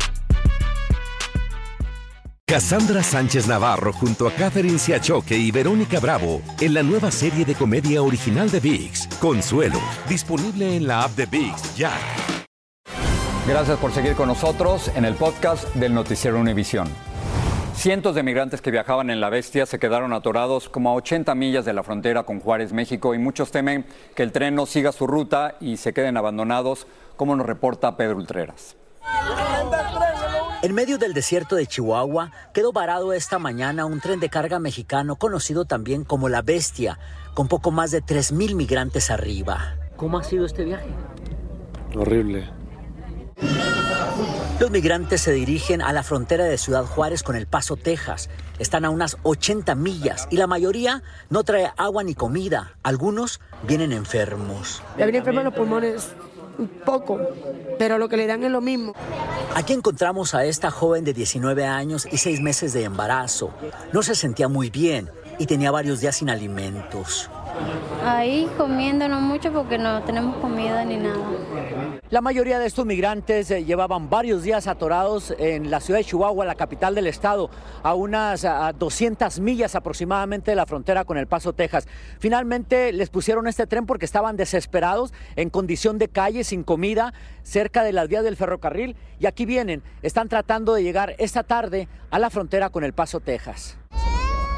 Cassandra 2.44 3.04
Sánchez 3.04 3.47
Navarro 3.47 3.92
junto 3.92 4.26
a 4.26 4.33
Catherine 4.33 4.76
Siachoque 4.76 5.37
y 5.38 5.52
Verónica 5.52 6.00
Bravo 6.00 6.42
en 6.61 6.75
la 6.75 6.83
nueva 6.83 7.12
serie 7.12 7.44
de 7.44 7.54
comedia 7.54 8.02
original 8.02 8.50
de 8.50 8.59
VIX, 8.59 9.06
Consuelo, 9.21 9.78
disponible 10.09 10.75
en 10.75 10.88
la 10.88 11.04
app 11.04 11.12
de 11.12 11.26
VIX 11.26 11.76
ya. 11.76 11.92
Gracias 13.47 13.78
por 13.78 13.92
seguir 13.92 14.14
con 14.14 14.26
nosotros 14.26 14.90
en 14.97 15.04
el 15.04 15.14
podcast 15.14 15.73
del 15.76 15.94
Noticiero 15.94 16.40
Univisión. 16.40 16.88
Cientos 17.74 18.14
de 18.14 18.22
migrantes 18.22 18.62
que 18.62 18.70
viajaban 18.70 19.10
en 19.10 19.20
la 19.20 19.28
Bestia 19.28 19.66
se 19.66 19.78
quedaron 19.78 20.12
atorados 20.12 20.68
como 20.68 20.90
a 20.90 20.94
80 20.94 21.34
millas 21.34 21.64
de 21.64 21.74
la 21.74 21.82
frontera 21.82 22.22
con 22.22 22.40
Juárez, 22.40 22.72
México, 22.72 23.14
y 23.14 23.18
muchos 23.18 23.50
temen 23.50 23.84
que 24.14 24.22
el 24.22 24.32
tren 24.32 24.54
no 24.54 24.64
siga 24.64 24.90
su 24.92 25.06
ruta 25.06 25.56
y 25.60 25.76
se 25.76 25.92
queden 25.92 26.16
abandonados, 26.16 26.86
como 27.16 27.36
nos 27.36 27.46
reporta 27.46 27.96
Pedro 27.96 28.16
Ultreras. 28.16 28.76
En 30.62 30.72
medio 30.72 30.96
del 30.96 31.12
desierto 31.12 31.56
de 31.56 31.66
Chihuahua 31.66 32.32
quedó 32.54 32.72
varado 32.72 33.12
esta 33.12 33.38
mañana 33.38 33.84
un 33.84 34.00
tren 34.00 34.18
de 34.18 34.30
carga 34.30 34.58
mexicano 34.58 35.16
conocido 35.16 35.66
también 35.66 36.04
como 36.04 36.30
La 36.30 36.40
Bestia, 36.40 36.98
con 37.34 37.48
poco 37.48 37.70
más 37.70 37.90
de 37.90 38.02
3.000 38.02 38.54
migrantes 38.54 39.10
arriba. 39.10 39.76
¿Cómo 39.96 40.16
ha 40.16 40.24
sido 40.24 40.46
este 40.46 40.64
viaje? 40.64 40.88
Horrible. 41.94 42.48
Los 44.61 44.70
migrantes 44.70 45.20
se 45.20 45.32
dirigen 45.32 45.82
a 45.82 45.92
la 45.92 46.04
frontera 46.04 46.44
de 46.44 46.58
Ciudad 46.58 46.84
Juárez 46.84 47.25
con 47.25 47.34
El 47.34 47.46
Paso, 47.46 47.76
Texas. 47.76 48.30
Están 48.61 48.84
a 48.84 48.90
unas 48.90 49.16
80 49.25 49.75
millas 49.75 50.28
y 50.30 50.37
la 50.37 50.46
mayoría 50.46 51.02
no 51.28 51.42
trae 51.42 51.73
agua 51.76 52.04
ni 52.04 52.14
comida. 52.14 52.75
Algunos 52.84 53.40
vienen 53.66 53.90
enfermos. 53.90 54.80
Le 54.96 55.04
viene 55.04 55.18
enfermo 55.18 55.42
los 55.42 55.54
pulmones 55.54 56.12
un 56.56 56.68
poco, 56.68 57.18
pero 57.80 57.99
lo 57.99 58.08
que 58.08 58.16
le 58.16 58.28
dan 58.28 58.44
es 58.44 58.50
lo 58.52 58.61
mismo. 58.61 58.94
Aquí 59.56 59.73
encontramos 59.73 60.37
a 60.37 60.44
esta 60.44 60.70
joven 60.70 61.04
de 61.04 61.12
19 61.12 61.66
años 61.66 62.06
y 62.11 62.18
6 62.18 62.40
meses 62.40 62.73
de 62.73 62.84
embarazo. 62.84 63.50
No 63.92 64.04
se 64.04 64.14
sentía 64.14 64.46
muy 64.46 64.70
bien 64.70 65.11
y 65.40 65.46
tenía 65.46 65.73
varios 65.73 66.00
días 66.00 66.16
sin 66.16 66.30
alimentos. 66.30 67.28
Ahí 68.04 68.49
comiéndonos 68.58 69.23
mucho 69.23 69.52
porque 69.52 69.78
no 69.78 70.02
tenemos 70.02 70.37
comida 70.37 70.84
ni 70.84 70.96
nada. 70.96 71.18
La 72.11 72.20
mayoría 72.20 72.58
de 72.58 72.66
estos 72.66 72.84
migrantes 72.84 73.50
eh, 73.50 73.64
llevaban 73.64 74.11
varios 74.11 74.42
días 74.42 74.66
atorados 74.66 75.34
en 75.38 75.70
la 75.70 75.80
ciudad 75.80 75.99
de 75.99 76.04
Chihuahua, 76.04 76.44
la 76.44 76.54
capital 76.54 76.94
del 76.94 77.06
estado, 77.06 77.50
a 77.82 77.94
unas 77.94 78.44
a 78.44 78.73
200 78.73 79.40
millas 79.40 79.75
aproximadamente 79.75 80.50
de 80.50 80.56
la 80.56 80.66
frontera 80.66 81.04
con 81.04 81.16
El 81.16 81.26
Paso, 81.26 81.54
Texas. 81.54 81.88
Finalmente 82.18 82.92
les 82.92 83.08
pusieron 83.08 83.46
este 83.49 83.66
tren 83.66 83.87
porque 83.87 84.04
estaban 84.04 84.37
desesperados, 84.37 85.12
en 85.37 85.50
condición 85.50 85.99
de 85.99 86.08
calle, 86.08 86.44
sin 86.44 86.62
comida, 86.62 87.14
cerca 87.42 87.82
de 87.82 87.92
las 87.92 88.08
vías 88.08 88.23
del 88.23 88.37
ferrocarril. 88.37 88.96
Y 89.18 89.26
aquí 89.26 89.46
vienen, 89.46 89.82
están 90.02 90.28
tratando 90.28 90.75
de 90.75 90.82
llegar 90.82 91.14
esta 91.18 91.42
tarde 91.42 91.88
a 92.11 92.18
la 92.18 92.30
frontera 92.30 92.68
con 92.68 92.84
El 92.84 92.92
Paso, 92.92 93.20
Texas. 93.20 93.78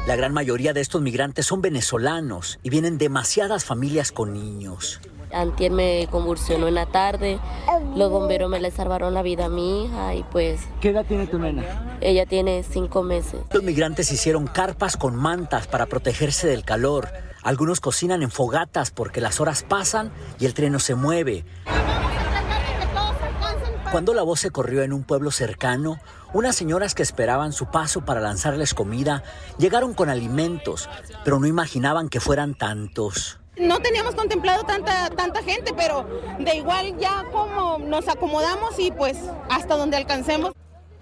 La 0.07 0.15
gran 0.15 0.33
mayoría 0.33 0.71
de 0.71 0.79
estos 0.79 1.01
migrantes 1.01 1.45
son 1.45 1.61
venezolanos 1.61 2.59
y 2.63 2.69
vienen 2.69 2.97
demasiadas 2.97 3.65
familias 3.65 4.13
con 4.13 4.31
niños. 4.31 5.01
Antier 5.33 5.73
me 5.73 6.07
convulsionó 6.09 6.69
en 6.69 6.75
la 6.75 6.85
tarde, 6.85 7.41
los 7.93 8.09
bomberos 8.09 8.49
me 8.49 8.61
le 8.61 8.71
salvaron 8.71 9.13
la 9.13 9.21
vida 9.21 9.47
a 9.47 9.49
mi 9.49 9.83
hija 9.83 10.15
y 10.15 10.23
pues... 10.23 10.61
¿Qué 10.79 10.91
edad 10.91 11.05
tiene 11.05 11.27
tu 11.27 11.39
nena? 11.39 11.97
Ella 11.99 12.25
tiene 12.25 12.63
cinco 12.63 13.03
meses. 13.03 13.41
Los 13.51 13.63
migrantes 13.63 14.09
hicieron 14.13 14.47
carpas 14.47 14.95
con 14.95 15.13
mantas 15.13 15.67
para 15.67 15.87
protegerse 15.87 16.47
del 16.47 16.63
calor. 16.63 17.09
Algunos 17.43 17.81
cocinan 17.81 18.23
en 18.23 18.31
fogatas 18.31 18.91
porque 18.91 19.19
las 19.19 19.41
horas 19.41 19.63
pasan 19.63 20.09
y 20.39 20.45
el 20.45 20.53
tren 20.53 20.71
no 20.71 20.79
se 20.79 20.95
mueve. 20.95 21.43
Cuando 23.91 24.13
la 24.13 24.21
voz 24.21 24.39
se 24.41 24.51
corrió 24.51 24.83
en 24.83 24.93
un 24.93 25.03
pueblo 25.03 25.31
cercano, 25.31 25.99
unas 26.37 26.55
señoras 26.55 26.93
que 26.93 27.01
esperaban 27.01 27.51
su 27.51 27.65
paso 27.71 28.01
para 28.01 28.21
lanzarles 28.21 28.75
comida 28.75 29.23
llegaron 29.57 29.95
con 29.95 30.07
alimentos, 30.07 30.87
pero 31.23 31.39
no 31.39 31.47
imaginaban 31.47 32.09
que 32.09 32.19
fueran 32.19 32.53
tantos. 32.53 33.39
No 33.57 33.79
teníamos 33.79 34.13
contemplado 34.13 34.63
tanta, 34.63 35.09
tanta 35.09 35.41
gente, 35.41 35.73
pero 35.75 36.07
de 36.37 36.57
igual 36.57 36.95
ya 36.99 37.23
como 37.31 37.79
nos 37.79 38.07
acomodamos 38.07 38.77
y 38.77 38.91
pues 38.91 39.17
hasta 39.49 39.75
donde 39.75 39.97
alcancemos. 39.97 40.53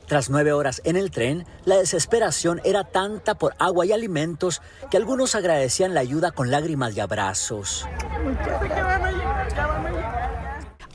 Tras 0.08 0.30
nueve 0.30 0.54
horas 0.54 0.82
en 0.86 0.96
el 0.96 1.12
tren, 1.12 1.46
la 1.66 1.76
desesperación 1.76 2.62
era 2.64 2.86
tanta 2.86 3.36
por 3.36 3.56
agua 3.60 3.86
y 3.86 3.92
alimentos 3.92 4.62
que 4.90 4.96
algunos 4.96 5.36
agradecían 5.36 5.94
la 5.94 6.00
ayuda 6.00 6.32
con 6.32 6.50
lágrimas 6.50 6.96
y 6.96 7.02
abrazos. 7.02 7.86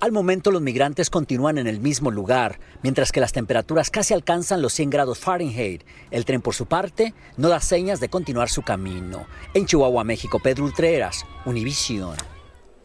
Al 0.01 0.13
momento 0.13 0.51
los 0.51 0.63
migrantes 0.63 1.11
continúan 1.11 1.59
en 1.59 1.67
el 1.67 1.79
mismo 1.79 2.11
lugar, 2.11 2.59
mientras 2.83 3.13
que 3.13 3.21
las 3.21 3.35
temperaturas 3.35 3.91
casi 3.91 4.15
alcanzan 4.15 4.63
los 4.63 4.73
100 4.73 4.89
grados 4.89 5.19
Fahrenheit. 5.19 5.83
El 6.11 6.25
tren, 6.25 6.41
por 6.41 6.55
su 6.55 6.65
parte, 6.65 7.13
no 7.37 7.51
da 7.51 7.61
señas 7.61 8.01
de 8.01 8.09
continuar 8.09 8.49
su 8.49 8.63
camino. 8.63 9.27
En 9.53 9.67
Chihuahua, 9.67 10.03
México, 10.05 10.41
Pedro 10.43 10.65
Ultreras, 10.65 11.27
Univisión. 11.45 12.17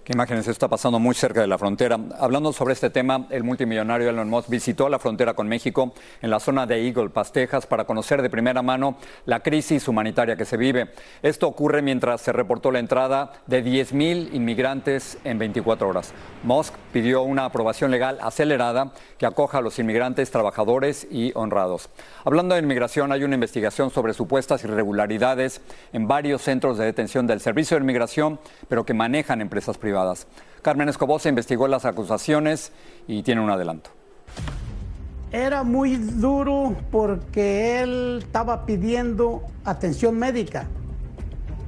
Qué 0.06 0.14
imágenes 0.14 0.48
está 0.48 0.68
pasando 0.68 1.00
muy 1.00 1.16
cerca 1.16 1.42
de 1.42 1.48
la 1.48 1.58
frontera. 1.58 2.00
Hablando 2.20 2.54
sobre 2.54 2.74
este 2.74 2.92
tema, 2.92 3.26
el 3.32 3.44
multimillonario 3.44 4.08
Elon 4.08 4.30
Musk 4.30 4.50
visitó 4.50 4.88
la 4.88 5.00
frontera 5.00 5.34
con 5.34 5.48
México 5.48 5.96
en 6.22 6.30
la 6.30 6.40
zona 6.40 6.68
de 6.68 6.86
Eagle 6.86 7.10
Pass, 7.10 7.34
para 7.68 7.86
conocer 7.86 8.22
de 8.22 8.30
primera 8.30 8.62
mano 8.62 8.98
la 9.26 9.40
crisis 9.40 9.88
humanitaria 9.88 10.36
que 10.36 10.46
se 10.46 10.58
vive. 10.58 10.92
Esto 11.24 11.48
ocurre 11.48 11.82
mientras 11.82 12.22
se 12.22 12.32
reportó 12.32 12.72
la 12.72 12.78
entrada 12.78 13.32
de 13.48 13.66
10.000 13.66 14.36
inmigrantes 14.36 15.18
en 15.24 15.40
24 15.40 15.90
horas. 15.90 16.14
Musk 16.44 16.76
pidió 16.94 17.24
una 17.24 17.46
aprobación 17.46 17.90
legal 17.90 18.20
acelerada 18.22 18.92
que 19.18 19.26
acoja 19.26 19.58
a 19.58 19.62
los 19.62 19.80
inmigrantes 19.80 20.30
trabajadores 20.30 21.08
y 21.10 21.32
honrados. 21.34 21.90
Hablando 22.24 22.54
de 22.54 22.62
inmigración, 22.62 23.12
hay 23.12 23.24
una 23.24 23.34
investigación 23.34 23.90
sobre 23.90 24.14
supuestas 24.14 24.64
irregularidades 24.66 25.62
en 25.94 26.08
varios 26.08 26.44
centros 26.44 26.78
de 26.78 26.86
detención 26.86 27.26
del 27.26 27.42
Servicio 27.42 27.76
de 27.76 27.82
Inmigración, 27.82 28.40
pero 28.68 28.86
que 28.86 28.94
manejan 28.94 29.42
empresas 29.42 29.80
privadas. 29.80 29.95
Carmen 30.62 30.90
Escobosa 30.90 31.30
investigó 31.30 31.68
las 31.68 31.86
acusaciones 31.86 32.72
y 33.08 33.22
tiene 33.24 33.42
un 33.42 33.50
adelanto. 33.50 33.92
Era 35.32 35.64
muy 35.64 35.96
duro 35.96 36.76
porque 36.92 37.82
él 37.82 38.20
estaba 38.24 38.66
pidiendo 38.66 39.44
atención 39.64 40.18
médica 40.18 40.68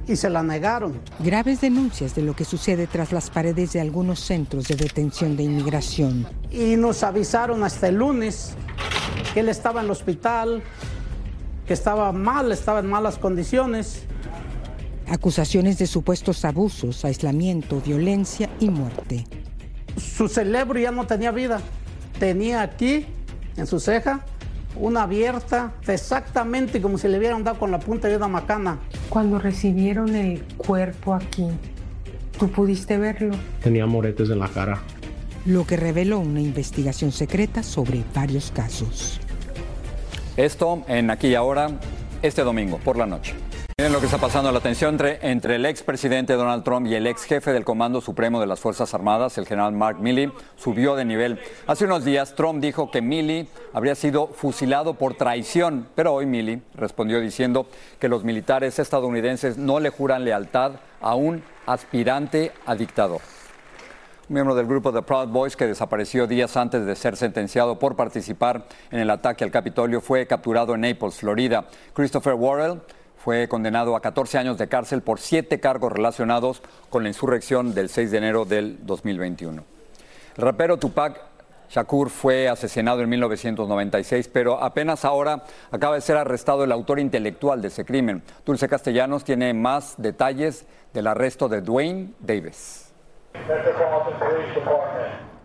y 0.06 0.16
se 0.16 0.30
la 0.30 0.42
negaron. 0.42 1.00
Graves 1.18 1.60
denuncias 1.60 2.14
de 2.14 2.22
lo 2.22 2.34
que 2.34 2.44
sucede 2.44 2.86
tras 2.86 3.12
las 3.12 3.30
paredes 3.30 3.74
de 3.74 3.80
algunos 3.80 4.20
centros 4.20 4.66
de 4.68 4.74
detención 4.74 5.36
de 5.36 5.44
inmigración. 5.44 6.26
Y 6.50 6.76
nos 6.76 7.02
avisaron 7.02 7.62
hasta 7.62 7.88
el 7.88 7.96
lunes 7.96 8.54
que 9.34 9.40
él 9.40 9.48
estaba 9.48 9.80
en 9.80 9.86
el 9.86 9.92
hospital, 9.92 10.62
que 11.66 11.74
estaba 11.74 12.10
mal, 12.12 12.50
estaba 12.50 12.80
en 12.80 12.86
malas 12.86 13.18
condiciones 13.18 14.08
acusaciones 15.08 15.78
de 15.78 15.86
supuestos 15.86 16.44
abusos, 16.44 17.04
aislamiento, 17.04 17.80
violencia 17.80 18.48
y 18.60 18.70
muerte. 18.70 19.24
Su 19.96 20.28
cerebro 20.28 20.78
ya 20.78 20.90
no 20.90 21.06
tenía 21.06 21.30
vida. 21.30 21.60
Tenía 22.18 22.62
aquí, 22.62 23.06
en 23.56 23.66
su 23.66 23.80
ceja, 23.80 24.24
una 24.76 25.02
abierta, 25.02 25.72
exactamente 25.86 26.80
como 26.80 26.98
si 26.98 27.08
le 27.08 27.18
hubieran 27.18 27.42
dado 27.44 27.58
con 27.58 27.70
la 27.70 27.80
punta 27.80 28.08
de 28.08 28.16
una 28.16 28.28
macana. 28.28 28.78
Cuando 29.08 29.38
recibieron 29.38 30.14
el 30.14 30.42
cuerpo 30.56 31.14
aquí, 31.14 31.48
¿tú 32.38 32.48
pudiste 32.50 32.98
verlo? 32.98 33.34
Tenía 33.62 33.86
moretes 33.86 34.30
en 34.30 34.38
la 34.38 34.48
cara. 34.48 34.80
Lo 35.46 35.66
que 35.66 35.76
reveló 35.76 36.18
una 36.18 36.40
investigación 36.40 37.12
secreta 37.12 37.62
sobre 37.62 38.04
varios 38.14 38.50
casos. 38.50 39.20
Esto 40.36 40.84
en 40.86 41.10
aquí 41.10 41.28
y 41.28 41.34
ahora, 41.34 41.70
este 42.22 42.42
domingo, 42.42 42.78
por 42.78 42.96
la 42.96 43.06
noche. 43.06 43.34
Miren 43.80 43.92
lo 43.92 44.00
que 44.00 44.06
está 44.06 44.18
pasando, 44.18 44.50
la 44.50 44.58
tensión 44.58 44.94
entre, 44.94 45.20
entre 45.22 45.54
el 45.54 45.64
expresidente 45.64 46.32
Donald 46.32 46.64
Trump 46.64 46.88
y 46.88 46.96
el 46.96 47.06
ex 47.06 47.22
jefe 47.22 47.52
del 47.52 47.64
Comando 47.64 48.00
Supremo 48.00 48.40
de 48.40 48.48
las 48.48 48.58
Fuerzas 48.58 48.92
Armadas, 48.92 49.38
el 49.38 49.46
general 49.46 49.72
Mark 49.72 50.00
Milley, 50.00 50.32
subió 50.56 50.96
de 50.96 51.04
nivel. 51.04 51.38
Hace 51.68 51.84
unos 51.84 52.04
días 52.04 52.34
Trump 52.34 52.60
dijo 52.60 52.90
que 52.90 53.02
Milley 53.02 53.48
habría 53.72 53.94
sido 53.94 54.26
fusilado 54.26 54.94
por 54.94 55.14
traición, 55.14 55.86
pero 55.94 56.12
hoy 56.12 56.26
Milley 56.26 56.60
respondió 56.74 57.20
diciendo 57.20 57.68
que 58.00 58.08
los 58.08 58.24
militares 58.24 58.80
estadounidenses 58.80 59.58
no 59.58 59.78
le 59.78 59.90
juran 59.90 60.24
lealtad 60.24 60.72
a 61.00 61.14
un 61.14 61.44
aspirante 61.64 62.50
a 62.66 62.74
dictador. 62.74 63.20
Miembro 64.28 64.56
del 64.56 64.66
grupo 64.66 64.90
de 64.90 65.02
Proud 65.02 65.28
Boys 65.28 65.56
que 65.56 65.68
desapareció 65.68 66.26
días 66.26 66.56
antes 66.56 66.84
de 66.84 66.96
ser 66.96 67.16
sentenciado 67.16 67.78
por 67.78 67.94
participar 67.94 68.66
en 68.90 68.98
el 68.98 69.08
ataque 69.08 69.44
al 69.44 69.52
Capitolio 69.52 70.00
fue 70.00 70.26
capturado 70.26 70.74
en 70.74 70.80
Naples, 70.80 71.14
Florida. 71.14 71.64
Christopher 71.94 72.34
Worrell 72.34 72.80
fue 73.28 73.46
condenado 73.46 73.94
a 73.94 74.00
14 74.00 74.38
años 74.38 74.56
de 74.56 74.68
cárcel 74.68 75.02
por 75.02 75.20
siete 75.20 75.60
cargos 75.60 75.92
relacionados 75.92 76.62
con 76.88 77.02
la 77.02 77.10
insurrección 77.10 77.74
del 77.74 77.90
6 77.90 78.10
de 78.10 78.16
enero 78.16 78.46
del 78.46 78.78
2021. 78.86 79.64
El 80.34 80.42
rapero 80.42 80.78
Tupac 80.78 81.20
Shakur 81.68 82.08
fue 82.08 82.48
asesinado 82.48 83.02
en 83.02 83.10
1996, 83.10 84.30
pero 84.32 84.64
apenas 84.64 85.04
ahora 85.04 85.44
acaba 85.70 85.96
de 85.96 86.00
ser 86.00 86.16
arrestado 86.16 86.64
el 86.64 86.72
autor 86.72 87.00
intelectual 87.00 87.60
de 87.60 87.68
ese 87.68 87.84
crimen. 87.84 88.22
Dulce 88.46 88.66
Castellanos 88.66 89.24
tiene 89.24 89.52
más 89.52 89.96
detalles 89.98 90.64
del 90.94 91.06
arresto 91.06 91.50
de 91.50 91.60
Dwayne 91.60 92.14
Davis. 92.20 92.90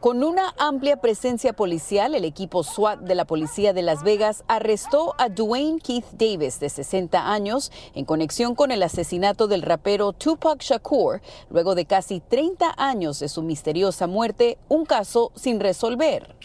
Con 0.03 0.21
una 0.21 0.53
amplia 0.57 0.97
presencia 0.97 1.53
policial, 1.53 2.13
el 2.13 2.25
equipo 2.25 2.65
SWAT 2.65 2.99
de 2.99 3.15
la 3.15 3.23
Policía 3.23 3.71
de 3.71 3.83
Las 3.83 4.03
Vegas 4.03 4.43
arrestó 4.49 5.15
a 5.17 5.29
Dwayne 5.29 5.79
Keith 5.79 6.03
Davis, 6.11 6.59
de 6.59 6.67
60 6.67 7.31
años, 7.31 7.71
en 7.95 8.03
conexión 8.03 8.53
con 8.53 8.71
el 8.71 8.83
asesinato 8.83 9.47
del 9.47 9.61
rapero 9.61 10.11
Tupac 10.11 10.61
Shakur, 10.61 11.21
luego 11.49 11.73
de 11.73 11.85
casi 11.85 12.19
30 12.19 12.73
años 12.75 13.21
de 13.21 13.29
su 13.29 13.43
misteriosa 13.43 14.05
muerte, 14.05 14.57
un 14.67 14.85
caso 14.85 15.31
sin 15.35 15.61
resolver. 15.61 16.35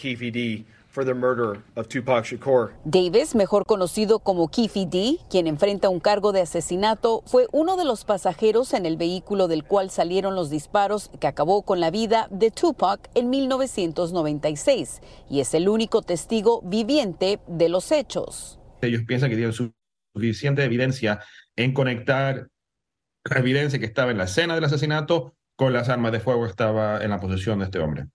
Davis, 2.83 3.35
mejor 3.35 3.65
conocido 3.65 4.19
como 4.19 4.49
Keefe 4.49 4.87
D, 4.87 5.17
quien 5.29 5.47
enfrenta 5.47 5.89
un 5.89 5.99
cargo 5.99 6.31
de 6.31 6.41
asesinato, 6.41 7.21
fue 7.25 7.47
uno 7.51 7.77
de 7.77 7.85
los 7.85 8.05
pasajeros 8.05 8.73
en 8.73 8.85
el 8.85 8.97
vehículo 8.97 9.47
del 9.47 9.63
cual 9.63 9.91
salieron 9.91 10.35
los 10.35 10.49
disparos 10.49 11.11
que 11.19 11.27
acabó 11.27 11.61
con 11.61 11.79
la 11.79 11.91
vida 11.91 12.27
de 12.31 12.51
Tupac 12.51 13.09
en 13.13 13.29
1996 13.29 15.01
y 15.29 15.41
es 15.41 15.53
el 15.53 15.69
único 15.69 16.01
testigo 16.01 16.61
viviente 16.63 17.39
de 17.47 17.69
los 17.69 17.91
hechos. 17.91 18.59
Ellos 18.81 19.03
piensan 19.07 19.29
que 19.29 19.35
tienen 19.35 19.53
suficiente 19.53 20.63
evidencia 20.63 21.19
en 21.55 21.73
conectar 21.73 22.47
la 23.29 23.39
evidencia 23.39 23.79
que 23.79 23.85
estaba 23.85 24.11
en 24.11 24.17
la 24.17 24.23
escena 24.23 24.55
del 24.55 24.63
asesinato 24.63 25.35
con 25.55 25.73
las 25.73 25.89
armas 25.89 26.11
de 26.11 26.19
fuego 26.19 26.43
que 26.43 26.49
estaba 26.49 27.03
en 27.03 27.09
la 27.11 27.19
posesión 27.19 27.59
de 27.59 27.65
este 27.65 27.79
hombre. 27.79 28.07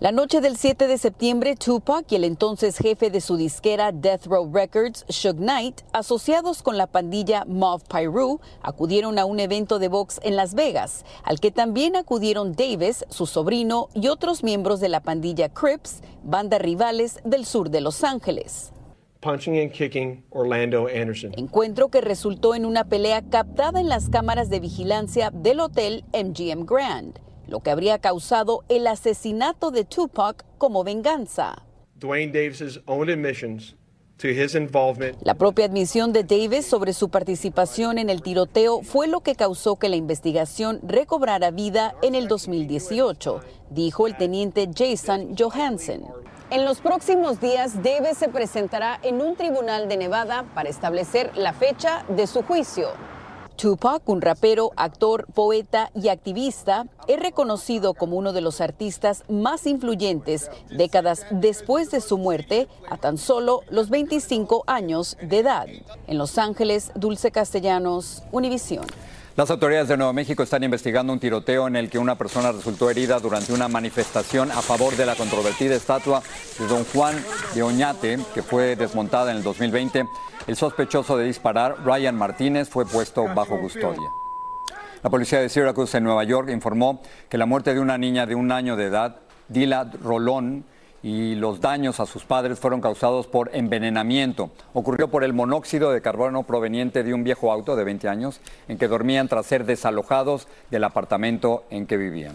La 0.00 0.12
noche 0.12 0.40
del 0.40 0.56
7 0.56 0.86
de 0.86 0.96
septiembre, 0.96 1.56
Tupac 1.56 2.10
y 2.10 2.14
el 2.14 2.24
entonces 2.24 2.78
jefe 2.78 3.10
de 3.10 3.20
su 3.20 3.36
disquera 3.36 3.92
Death 3.92 4.24
Row 4.28 4.50
Records, 4.50 5.04
Suge 5.10 5.36
Knight, 5.36 5.82
asociados 5.92 6.62
con 6.62 6.78
la 6.78 6.86
pandilla 6.86 7.44
Mob 7.46 7.82
Piru, 7.86 8.40
acudieron 8.62 9.18
a 9.18 9.26
un 9.26 9.40
evento 9.40 9.78
de 9.78 9.88
box 9.88 10.18
en 10.22 10.36
Las 10.36 10.54
Vegas, 10.54 11.04
al 11.22 11.38
que 11.38 11.50
también 11.50 11.96
acudieron 11.96 12.54
Davis, 12.54 13.04
su 13.10 13.26
sobrino 13.26 13.90
y 13.92 14.08
otros 14.08 14.42
miembros 14.42 14.80
de 14.80 14.88
la 14.88 15.00
pandilla 15.00 15.50
Crips, 15.50 16.00
banda 16.24 16.58
rivales 16.58 17.20
del 17.26 17.44
sur 17.44 17.68
de 17.68 17.82
Los 17.82 18.02
Ángeles. 18.02 18.72
Punching 19.20 19.58
and 19.60 19.70
kicking 19.70 20.24
Orlando 20.30 20.86
Anderson. 20.86 21.34
Encuentro 21.36 21.90
que 21.90 22.00
resultó 22.00 22.54
en 22.54 22.64
una 22.64 22.84
pelea 22.84 23.20
captada 23.20 23.82
en 23.82 23.90
las 23.90 24.08
cámaras 24.08 24.48
de 24.48 24.60
vigilancia 24.60 25.30
del 25.30 25.60
hotel 25.60 26.06
MGM 26.14 26.64
Grand 26.64 27.20
lo 27.50 27.60
que 27.60 27.70
habría 27.70 27.98
causado 27.98 28.64
el 28.68 28.86
asesinato 28.86 29.70
de 29.70 29.84
Tupac 29.84 30.44
como 30.56 30.84
venganza. 30.84 31.66
Dwayne 31.96 32.32
Davis's 32.32 32.80
own 32.86 33.10
admissions 33.10 33.74
to 34.18 34.28
his 34.28 34.54
involvement. 34.54 35.16
La 35.22 35.34
propia 35.34 35.66
admisión 35.66 36.12
de 36.12 36.22
Davis 36.22 36.64
sobre 36.64 36.92
su 36.92 37.08
participación 37.10 37.98
en 37.98 38.08
el 38.08 38.22
tiroteo 38.22 38.82
fue 38.82 39.08
lo 39.08 39.20
que 39.20 39.34
causó 39.34 39.76
que 39.76 39.88
la 39.88 39.96
investigación 39.96 40.80
recobrara 40.82 41.50
vida 41.50 41.94
en 42.02 42.14
el 42.14 42.28
2018, 42.28 43.40
dijo 43.70 44.06
el 44.06 44.16
teniente 44.16 44.68
Jason 44.74 45.34
Johansen. 45.36 46.04
En 46.50 46.64
los 46.64 46.80
próximos 46.80 47.40
días, 47.40 47.82
Davis 47.82 48.18
se 48.18 48.28
presentará 48.28 48.98
en 49.02 49.20
un 49.20 49.36
tribunal 49.36 49.88
de 49.88 49.96
Nevada 49.96 50.46
para 50.54 50.68
establecer 50.68 51.36
la 51.36 51.52
fecha 51.52 52.04
de 52.08 52.26
su 52.26 52.42
juicio. 52.42 52.88
Tupac, 53.60 54.08
un 54.08 54.22
rapero, 54.22 54.70
actor, 54.76 55.26
poeta 55.34 55.90
y 55.94 56.08
activista, 56.08 56.86
es 57.08 57.20
reconocido 57.20 57.92
como 57.92 58.16
uno 58.16 58.32
de 58.32 58.40
los 58.40 58.62
artistas 58.62 59.22
más 59.28 59.66
influyentes 59.66 60.50
décadas 60.70 61.26
después 61.30 61.90
de 61.90 62.00
su 62.00 62.16
muerte 62.16 62.68
a 62.88 62.96
tan 62.96 63.18
solo 63.18 63.60
los 63.68 63.90
25 63.90 64.64
años 64.66 65.18
de 65.20 65.40
edad. 65.40 65.66
En 66.06 66.16
Los 66.16 66.38
Ángeles, 66.38 66.90
Dulce 66.94 67.30
Castellanos, 67.32 68.22
Univisión. 68.32 68.86
Las 69.40 69.50
autoridades 69.50 69.88
de 69.88 69.96
Nuevo 69.96 70.12
México 70.12 70.42
están 70.42 70.64
investigando 70.64 71.14
un 71.14 71.18
tiroteo 71.18 71.66
en 71.66 71.74
el 71.74 71.88
que 71.88 71.98
una 71.98 72.18
persona 72.18 72.52
resultó 72.52 72.90
herida 72.90 73.18
durante 73.20 73.54
una 73.54 73.68
manifestación 73.68 74.50
a 74.50 74.60
favor 74.60 74.94
de 74.98 75.06
la 75.06 75.14
controvertida 75.14 75.74
estatua 75.74 76.22
de 76.58 76.66
Don 76.66 76.84
Juan 76.84 77.16
de 77.54 77.62
Oñate, 77.62 78.18
que 78.34 78.42
fue 78.42 78.76
desmontada 78.76 79.30
en 79.30 79.38
el 79.38 79.42
2020. 79.42 80.04
El 80.46 80.56
sospechoso 80.56 81.16
de 81.16 81.24
disparar, 81.24 81.76
Ryan 81.86 82.16
Martínez, 82.16 82.68
fue 82.68 82.84
puesto 82.84 83.24
bajo 83.34 83.58
custodia. 83.58 84.10
La 85.02 85.08
policía 85.08 85.40
de 85.40 85.48
Syracuse 85.48 85.96
en 85.96 86.04
Nueva 86.04 86.24
York 86.24 86.50
informó 86.50 87.00
que 87.30 87.38
la 87.38 87.46
muerte 87.46 87.72
de 87.72 87.80
una 87.80 87.96
niña 87.96 88.26
de 88.26 88.34
un 88.34 88.52
año 88.52 88.76
de 88.76 88.84
edad, 88.84 89.20
Dila 89.48 89.90
Rolón, 90.02 90.66
y 91.02 91.34
los 91.34 91.60
daños 91.60 92.00
a 92.00 92.06
sus 92.06 92.24
padres 92.24 92.58
fueron 92.58 92.80
causados 92.80 93.26
por 93.26 93.50
envenenamiento. 93.54 94.50
Ocurrió 94.74 95.08
por 95.08 95.24
el 95.24 95.32
monóxido 95.32 95.92
de 95.92 96.02
carbono 96.02 96.42
proveniente 96.42 97.02
de 97.02 97.14
un 97.14 97.24
viejo 97.24 97.52
auto 97.52 97.76
de 97.76 97.84
20 97.84 98.08
años 98.08 98.40
en 98.68 98.78
que 98.78 98.88
dormían 98.88 99.28
tras 99.28 99.46
ser 99.46 99.64
desalojados 99.64 100.48
del 100.70 100.84
apartamento 100.84 101.64
en 101.70 101.86
que 101.86 101.96
vivían. 101.96 102.34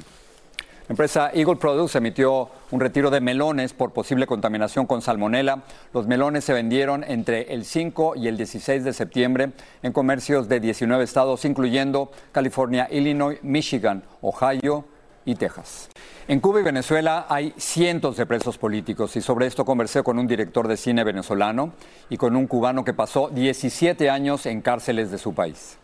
La 0.88 0.94
empresa 0.94 1.32
Eagle 1.34 1.56
Products 1.56 1.96
emitió 1.96 2.48
un 2.70 2.80
retiro 2.80 3.10
de 3.10 3.20
melones 3.20 3.74
por 3.74 3.92
posible 3.92 4.28
contaminación 4.28 4.86
con 4.86 5.02
salmonela. 5.02 5.64
Los 5.94 6.06
melones 6.06 6.44
se 6.44 6.54
vendieron 6.54 7.04
entre 7.04 7.56
el 7.56 7.66
5 7.66 8.14
y 8.16 8.28
el 8.28 8.38
16 8.38 8.84
de 8.84 8.94
septiembre 8.94 9.50
en 9.82 9.94
comercios 9.94 10.48
de 10.48 10.60
19 10.60 11.04
estados, 11.04 11.44
incluyendo 11.44 12.12
California, 12.32 12.88
Illinois, 12.92 13.40
Michigan, 13.42 14.04
Ohio, 14.22 14.86
y 15.26 15.36
Texas. 15.36 15.90
En 16.28 16.40
Cuba 16.40 16.62
y 16.62 16.64
Venezuela 16.64 17.26
hay 17.30 17.54
cientos 17.58 18.18
de 18.18 18.26
presos 18.26 18.58
políticos 18.58 19.16
y 19.16 19.22
sobre 19.22 19.48
esto 19.48 19.66
conversé 19.66 20.02
con 20.04 20.18
un 20.18 20.28
director 20.28 20.68
de 20.68 20.78
cine 20.78 21.04
venezolano 21.04 21.74
y 22.10 22.18
con 22.18 22.36
un 22.36 22.48
cubano 22.48 22.84
que 22.84 22.94
pasó 22.94 23.30
17 23.30 24.10
años 24.10 24.46
en 24.46 24.62
cárceles 24.62 25.12
de 25.12 25.18
su 25.18 25.34
país. 25.34 25.78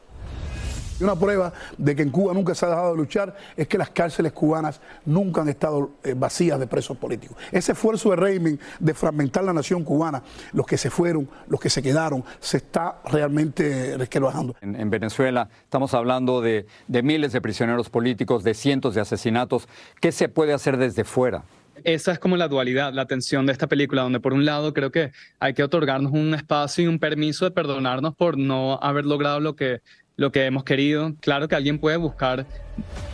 Una 1.01 1.15
prueba 1.15 1.53
de 1.77 1.95
que 1.95 2.03
en 2.03 2.09
Cuba 2.09 2.33
nunca 2.33 2.53
se 2.53 2.65
ha 2.65 2.69
dejado 2.69 2.91
de 2.91 2.97
luchar 2.97 3.35
es 3.57 3.67
que 3.67 3.77
las 3.77 3.89
cárceles 3.89 4.31
cubanas 4.31 4.81
nunca 5.05 5.41
han 5.41 5.49
estado 5.49 5.91
eh, 6.03 6.13
vacías 6.15 6.59
de 6.59 6.67
presos 6.67 6.97
políticos. 6.97 7.37
Ese 7.51 7.71
esfuerzo 7.71 8.11
de 8.11 8.15
régimen 8.17 8.59
de 8.79 8.93
fragmentar 8.93 9.43
la 9.43 9.53
nación 9.53 9.83
cubana, 9.83 10.23
los 10.53 10.65
que 10.65 10.77
se 10.77 10.89
fueron, 10.89 11.27
los 11.47 11.59
que 11.59 11.69
se 11.69 11.81
quedaron, 11.81 12.23
se 12.39 12.57
está 12.57 13.01
realmente 13.05 13.97
resquebrajando. 13.97 14.55
En, 14.61 14.75
en, 14.75 14.89
Venezuela 14.89 15.49
estamos 15.63 15.93
hablando 15.93 16.41
de, 16.41 16.65
de 16.87 17.03
miles 17.03 17.31
de 17.31 17.41
prisioneros 17.41 17.89
políticos, 17.89 18.43
de 18.43 18.53
cientos 18.53 18.95
de 18.95 19.01
asesinatos. 19.01 19.67
¿Qué 19.99 20.11
se 20.11 20.29
puede 20.29 20.53
hacer 20.53 20.77
desde 20.77 21.03
fuera? 21.03 21.43
esa 21.83 22.11
es 22.11 22.19
como 22.19 22.37
la 22.37 22.47
dualidad, 22.47 22.93
la 22.93 23.05
tensión 23.05 23.45
de 23.45 23.53
esta 23.53 23.67
película, 23.67 24.03
donde 24.03 24.19
por 24.19 24.33
un 24.33 24.45
lado 24.45 24.73
creo 24.73 24.91
que 24.91 25.11
hay 25.39 25.53
que 25.53 25.63
otorgarnos 25.63 26.11
un 26.11 26.33
espacio 26.33 26.83
y 26.83 26.87
un 26.87 26.99
permiso 26.99 27.45
de 27.45 27.51
perdonarnos 27.51 28.15
por 28.15 28.37
no 28.37 28.79
haber 28.81 29.05
logrado 29.05 29.39
lo 29.39 29.55
que 29.55 29.81
lo 30.21 30.31
que 30.31 30.45
hemos 30.45 30.63
querido. 30.63 31.13
Claro 31.19 31.47
que 31.47 31.55
alguien 31.55 31.79
puede 31.79 31.97
buscar 31.97 32.45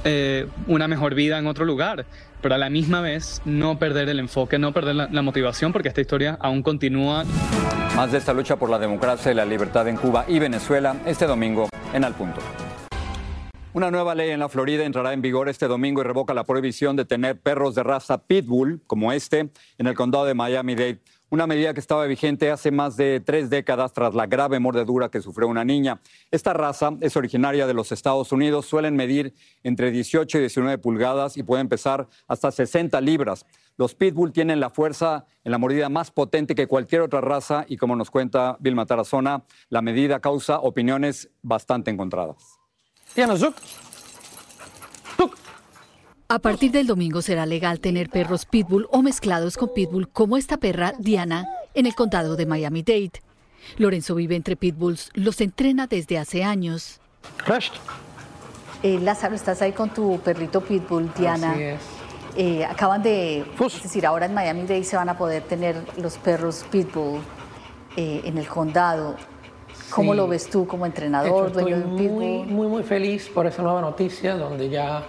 eh, 0.03 0.45
una 0.67 0.87
mejor 0.87 1.15
vida 1.15 1.39
en 1.39 1.47
otro 1.47 1.63
lugar, 1.63 2.05
pero 2.41 2.53
a 2.53 2.57
la 2.57 2.69
misma 2.69 2.99
vez 2.99 3.41
no 3.45 3.79
perder 3.79 4.09
el 4.09 4.19
enfoque, 4.19 4.59
no 4.59 4.73
perder 4.73 4.95
la, 4.95 5.07
la, 5.09 5.21
motivación, 5.21 5.71
porque 5.71 5.87
esta 5.87 6.01
historia 6.01 6.37
aún 6.41 6.61
continúa. 6.61 7.23
Más 7.95 8.11
de 8.11 8.17
esta 8.17 8.33
lucha 8.33 8.57
por 8.57 8.69
la 8.69 8.77
democracia 8.77 9.31
y 9.31 9.35
la 9.35 9.45
libertad 9.45 9.87
en 9.87 9.95
Cuba 9.95 10.25
y 10.27 10.37
Venezuela 10.39 10.97
este 11.05 11.25
domingo 11.25 11.69
en 11.93 12.03
Al 12.03 12.13
Punto. 12.13 12.41
Una 13.77 13.89
nueva 13.91 14.15
ley 14.15 14.31
en 14.31 14.39
la 14.39 14.49
Florida 14.49 14.83
entrará 14.83 15.13
en 15.13 15.21
vigor 15.21 15.49
este 15.49 15.67
domingo 15.67 16.01
y 16.01 16.03
revoca 16.03 16.33
la 16.33 16.43
prohibición 16.43 16.95
de 16.95 17.05
tener 17.05 17.39
perros 17.39 17.75
de 17.75 17.83
raza 17.83 18.17
pitbull 18.17 18.81
como 18.87 19.11
este 19.11 19.49
en 19.77 19.87
el 19.87 19.93
condado 19.93 20.25
de 20.25 20.33
Miami-Dade 20.33 20.99
una 21.29 21.47
medida 21.47 21.73
que 21.73 21.79
estaba 21.79 22.05
vigente 22.05 22.51
hace 22.51 22.71
más 22.71 22.95
de 22.95 23.19
tres 23.19 23.49
décadas 23.49 23.93
tras 23.93 24.15
la 24.15 24.27
grave 24.27 24.59
mordedura 24.59 25.09
que 25.09 25.21
sufrió 25.21 25.47
una 25.47 25.65
niña. 25.65 25.99
Esta 26.31 26.53
raza 26.53 26.91
es 27.01 27.17
originaria 27.17 27.67
de 27.67 27.73
los 27.73 27.91
Estados 27.91 28.31
Unidos, 28.31 28.65
suelen 28.65 28.95
medir 28.95 29.33
entre 29.63 29.91
18 29.91 30.37
y 30.37 30.41
19 30.41 30.77
pulgadas 30.77 31.37
y 31.37 31.43
pueden 31.43 31.67
pesar 31.67 32.07
hasta 32.27 32.51
60 32.51 32.99
libras. 33.01 33.45
Los 33.77 33.93
pitbull 33.93 34.31
tienen 34.31 34.59
la 34.59 34.69
fuerza 34.69 35.25
en 35.43 35.51
la 35.51 35.57
mordida 35.57 35.89
más 35.89 36.11
potente 36.11 36.55
que 36.55 36.67
cualquier 36.67 37.01
otra 37.01 37.21
raza 37.21 37.65
y 37.67 37.77
como 37.77 37.95
nos 37.95 38.09
cuenta 38.09 38.57
Vilma 38.59 38.85
Tarazona, 38.85 39.43
la 39.69 39.81
medida 39.81 40.19
causa 40.19 40.59
opiniones 40.59 41.29
bastante 41.41 41.91
encontradas. 41.91 42.57
A 46.29 46.39
partir 46.39 46.71
del 46.71 46.87
domingo 46.87 47.21
será 47.21 47.45
legal 47.45 47.79
tener 47.79 48.09
perros 48.09 48.45
pitbull 48.45 48.87
o 48.91 49.01
mezclados 49.01 49.55
con 49.55 49.73
pitbull 49.73 50.09
como 50.09 50.35
esta 50.35 50.57
perra 50.57 50.93
Diana 50.99 51.47
en 51.73 51.85
el 51.85 51.95
condado 51.95 52.35
de 52.35 52.45
Miami-Dade. 52.45 53.21
Lorenzo 53.77 54.15
vive 54.15 54.35
entre 54.35 54.57
pitbulls, 54.57 55.09
los 55.13 55.39
entrena 55.39 55.87
desde 55.87 56.17
hace 56.17 56.43
años. 56.43 56.99
Eh, 58.83 58.99
Lázaro, 59.01 59.35
estás 59.35 59.61
ahí 59.61 59.71
con 59.71 59.89
tu 59.93 60.19
perrito 60.19 60.59
pitbull, 60.61 61.09
Diana. 61.17 61.51
Así 61.53 61.63
es. 61.63 61.79
Eh, 62.35 62.65
acaban 62.65 63.01
de, 63.01 63.39
es 63.39 63.83
decir, 63.83 64.05
ahora 64.05 64.25
en 64.25 64.33
Miami-Dade 64.33 64.83
se 64.83 64.97
van 64.97 65.09
a 65.09 65.17
poder 65.17 65.43
tener 65.43 65.81
los 65.97 66.17
perros 66.17 66.65
pitbull 66.69 67.21
eh, 67.95 68.21
en 68.25 68.37
el 68.37 68.47
condado. 68.47 69.15
¿Cómo 69.89 70.11
Sí. 70.11 70.17
lo 70.17 70.27
ves 70.27 70.49
tú 70.49 70.67
como 70.67 70.85
entrenador, 70.85 71.47
hecho, 71.47 71.53
dueño 71.61 71.77
estoy 71.77 71.83
de 71.83 71.87
un 71.87 71.93
muy, 71.93 72.01
pitbull? 72.43 72.53
muy, 72.53 72.67
muy 72.67 72.83
feliz 72.83 73.29
por 73.29 73.47
esa 73.47 73.61
nueva 73.63 73.79
noticia 73.79 74.35
donde 74.35 74.69
ya 74.69 75.03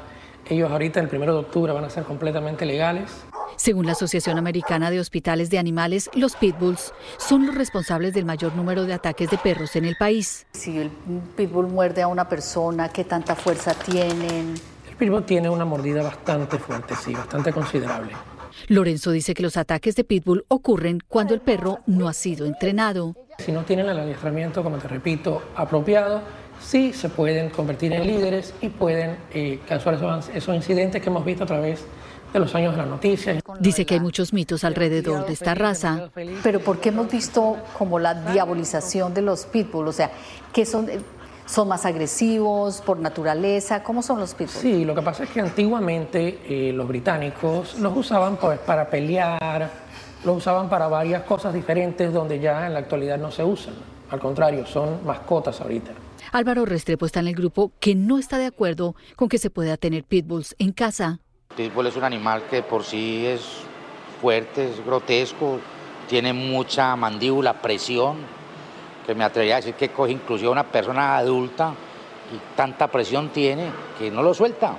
ellos 0.48 0.70
ahorita 0.70 1.00
el 1.00 1.08
primero 1.08 1.34
de 1.34 1.40
octubre 1.40 1.72
van 1.72 1.84
a 1.84 1.90
ser 1.90 2.04
completamente 2.04 2.64
legales. 2.66 3.10
Según 3.56 3.86
la 3.86 3.92
Asociación 3.92 4.38
Americana 4.38 4.90
de 4.90 5.00
Hospitales 5.00 5.50
de 5.50 5.58
Animales, 5.58 6.10
los 6.14 6.36
pitbulls 6.36 6.92
son 7.16 7.46
los 7.46 7.54
responsables 7.54 8.14
del 8.14 8.24
mayor 8.24 8.54
número 8.54 8.84
de 8.84 8.94
ataques 8.94 9.30
de 9.30 9.38
perros 9.38 9.74
en 9.76 9.84
el 9.84 9.96
país. 9.96 10.46
Si 10.52 10.78
el 10.78 10.90
pitbull 11.36 11.66
muerde 11.66 12.02
a 12.02 12.08
una 12.08 12.28
persona, 12.28 12.88
¿qué 12.88 13.04
tanta 13.04 13.34
fuerza 13.34 13.74
tienen? 13.74 14.54
El 14.88 14.96
pitbull 14.96 15.24
tiene 15.24 15.50
una 15.50 15.64
mordida 15.64 16.02
bastante 16.02 16.58
fuerte, 16.58 16.94
sí, 16.94 17.12
bastante 17.12 17.52
considerable. 17.52 18.12
Lorenzo 18.66 19.12
dice 19.12 19.34
que 19.34 19.42
los 19.42 19.56
ataques 19.56 19.94
de 19.96 20.04
pitbull 20.04 20.44
ocurren 20.48 21.00
cuando 21.06 21.34
el 21.34 21.40
perro 21.40 21.80
no 21.86 22.08
ha 22.08 22.12
sido 22.12 22.46
entrenado. 22.46 23.14
Si 23.38 23.52
no 23.52 23.64
tienen 23.64 23.88
el 23.88 23.98
adiestramiento, 23.98 24.62
como 24.62 24.78
te 24.78 24.88
repito, 24.88 25.42
apropiado, 25.54 26.22
sí 26.60 26.92
se 26.92 27.08
pueden 27.08 27.50
convertir 27.50 27.92
en 27.92 28.06
líderes 28.06 28.54
y 28.60 28.68
pueden 28.68 29.16
eh, 29.32 29.60
causar 29.68 29.94
esos, 29.94 30.28
esos 30.30 30.54
incidentes 30.54 31.02
que 31.02 31.08
hemos 31.08 31.24
visto 31.24 31.44
a 31.44 31.46
través 31.46 31.84
de 32.32 32.38
los 32.38 32.54
años 32.54 32.72
de 32.72 32.78
las 32.78 32.88
noticias. 32.88 33.42
Dice 33.60 33.86
que 33.86 33.94
hay 33.94 34.00
muchos 34.00 34.32
mitos 34.32 34.64
alrededor 34.64 35.26
de 35.26 35.32
esta 35.32 35.54
raza. 35.54 36.10
Pero 36.42 36.60
¿por 36.60 36.78
qué 36.78 36.90
hemos 36.90 37.10
visto 37.10 37.56
como 37.76 37.98
la 37.98 38.14
diabolización 38.14 39.14
de 39.14 39.22
los 39.22 39.46
pitbull? 39.46 39.88
O 39.88 39.92
sea, 39.92 40.10
¿qué 40.52 40.64
son? 40.64 40.88
¿Son 41.46 41.66
más 41.66 41.86
agresivos 41.86 42.82
por 42.82 42.98
naturaleza? 42.98 43.82
¿Cómo 43.82 44.02
son 44.02 44.20
los 44.20 44.34
pitbull? 44.34 44.54
Sí, 44.54 44.84
lo 44.84 44.94
que 44.94 45.00
pasa 45.00 45.24
es 45.24 45.30
que 45.30 45.40
antiguamente 45.40 46.40
eh, 46.46 46.72
los 46.74 46.86
británicos 46.86 47.78
los 47.78 47.96
usaban 47.96 48.36
pues, 48.36 48.58
para 48.58 48.90
pelear, 48.90 49.70
los 50.26 50.36
usaban 50.36 50.68
para 50.68 50.88
varias 50.88 51.22
cosas 51.22 51.54
diferentes 51.54 52.12
donde 52.12 52.38
ya 52.38 52.66
en 52.66 52.74
la 52.74 52.80
actualidad 52.80 53.16
no 53.16 53.30
se 53.30 53.42
usan. 53.42 53.72
Al 54.10 54.20
contrario, 54.20 54.66
son 54.66 55.06
mascotas 55.06 55.58
ahorita. 55.62 55.92
Álvaro 56.32 56.66
Restrepo 56.66 57.06
está 57.06 57.20
en 57.20 57.28
el 57.28 57.34
grupo 57.34 57.72
que 57.80 57.94
no 57.94 58.18
está 58.18 58.38
de 58.38 58.46
acuerdo 58.46 58.94
con 59.16 59.28
que 59.28 59.38
se 59.38 59.50
pueda 59.50 59.76
tener 59.76 60.04
pitbulls 60.04 60.54
en 60.58 60.72
casa. 60.72 61.20
Pitbull 61.56 61.86
es 61.86 61.96
un 61.96 62.04
animal 62.04 62.44
que 62.50 62.62
por 62.62 62.84
sí 62.84 63.26
es 63.26 63.40
fuerte, 64.20 64.70
es 64.70 64.84
grotesco, 64.84 65.58
tiene 66.08 66.32
mucha 66.32 66.94
mandíbula, 66.96 67.60
presión, 67.60 68.18
que 69.06 69.14
me 69.14 69.24
atrevería 69.24 69.54
a 69.54 69.58
decir 69.58 69.74
que 69.74 69.88
coge 69.88 70.12
inclusive 70.12 70.48
a 70.48 70.52
una 70.52 70.70
persona 70.70 71.16
adulta 71.16 71.74
y 72.34 72.56
tanta 72.56 72.88
presión 72.88 73.30
tiene 73.30 73.70
que 73.98 74.10
no 74.10 74.22
lo 74.22 74.34
suelta. 74.34 74.76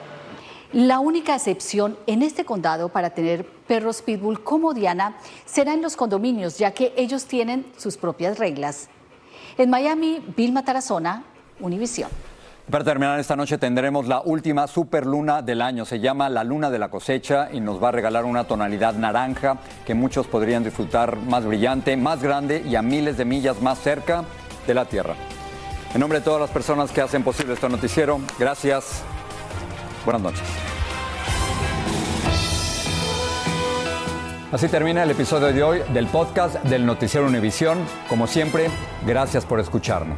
La 0.72 1.00
única 1.00 1.36
excepción 1.36 1.98
en 2.06 2.22
este 2.22 2.46
condado 2.46 2.90
para 2.90 3.10
tener 3.10 3.44
perros 3.44 4.04
pitbull 4.04 4.44
como 4.44 4.76
Diana 4.76 5.18
será 5.46 5.74
en 5.74 5.82
los 5.82 5.96
condominios, 5.96 6.60
ya 6.60 6.76
que 6.76 6.94
ellos 6.96 7.26
tienen 7.26 7.66
sus 7.76 7.98
propias 7.98 8.38
reglas. 8.38 8.90
En 9.58 9.72
Miami, 9.72 10.22
Vilma 10.38 10.64
Tarazona, 10.64 11.26
Univisión. 11.60 12.10
Para 12.70 12.84
terminar 12.84 13.20
esta 13.20 13.36
noche 13.36 13.58
tendremos 13.58 14.08
la 14.08 14.22
última 14.22 14.68
superluna 14.68 15.42
del 15.42 15.62
año. 15.62 15.86
Se 15.86 16.00
llama 16.00 16.30
la 16.30 16.44
luna 16.44 16.70
de 16.70 16.78
la 16.78 16.90
cosecha 16.90 17.50
y 17.52 17.60
nos 17.60 17.84
va 17.84 17.90
a 17.90 17.92
regalar 17.92 18.26
una 18.26 18.44
tonalidad 18.44 18.94
naranja 18.94 19.58
que 19.88 19.96
muchos 19.96 20.28
podrían 20.28 20.64
disfrutar 20.64 21.18
más 21.18 21.46
brillante, 21.46 21.98
más 21.98 22.22
grande 22.22 22.64
y 22.68 22.76
a 22.76 22.84
miles 22.84 23.18
de 23.18 23.26
millas 23.26 23.60
más 23.62 23.80
cerca 23.80 24.24
de 24.68 24.74
la 24.76 24.86
Tierra. 24.86 25.16
En 25.96 26.00
nombre 26.00 26.20
de 26.20 26.26
todas 26.26 26.40
las 26.40 26.52
personas 26.52 26.92
que 26.92 27.02
hacen 27.02 27.24
posible 27.24 27.56
este 27.56 27.68
noticiero, 27.68 28.20
gracias. 28.38 29.02
Buenas 30.06 30.22
noches. 30.22 30.44
Así 34.52 34.68
termina 34.68 35.02
el 35.02 35.12
episodio 35.12 35.54
de 35.54 35.64
hoy 35.64 35.82
del 35.94 36.06
podcast 36.08 36.56
del 36.64 36.86
Noticiero 36.86 37.26
Univisión. 37.26 37.80
Como 38.08 38.28
siempre, 38.28 38.70
gracias 39.06 39.46
por 39.46 39.60
escucharnos. 39.60 40.18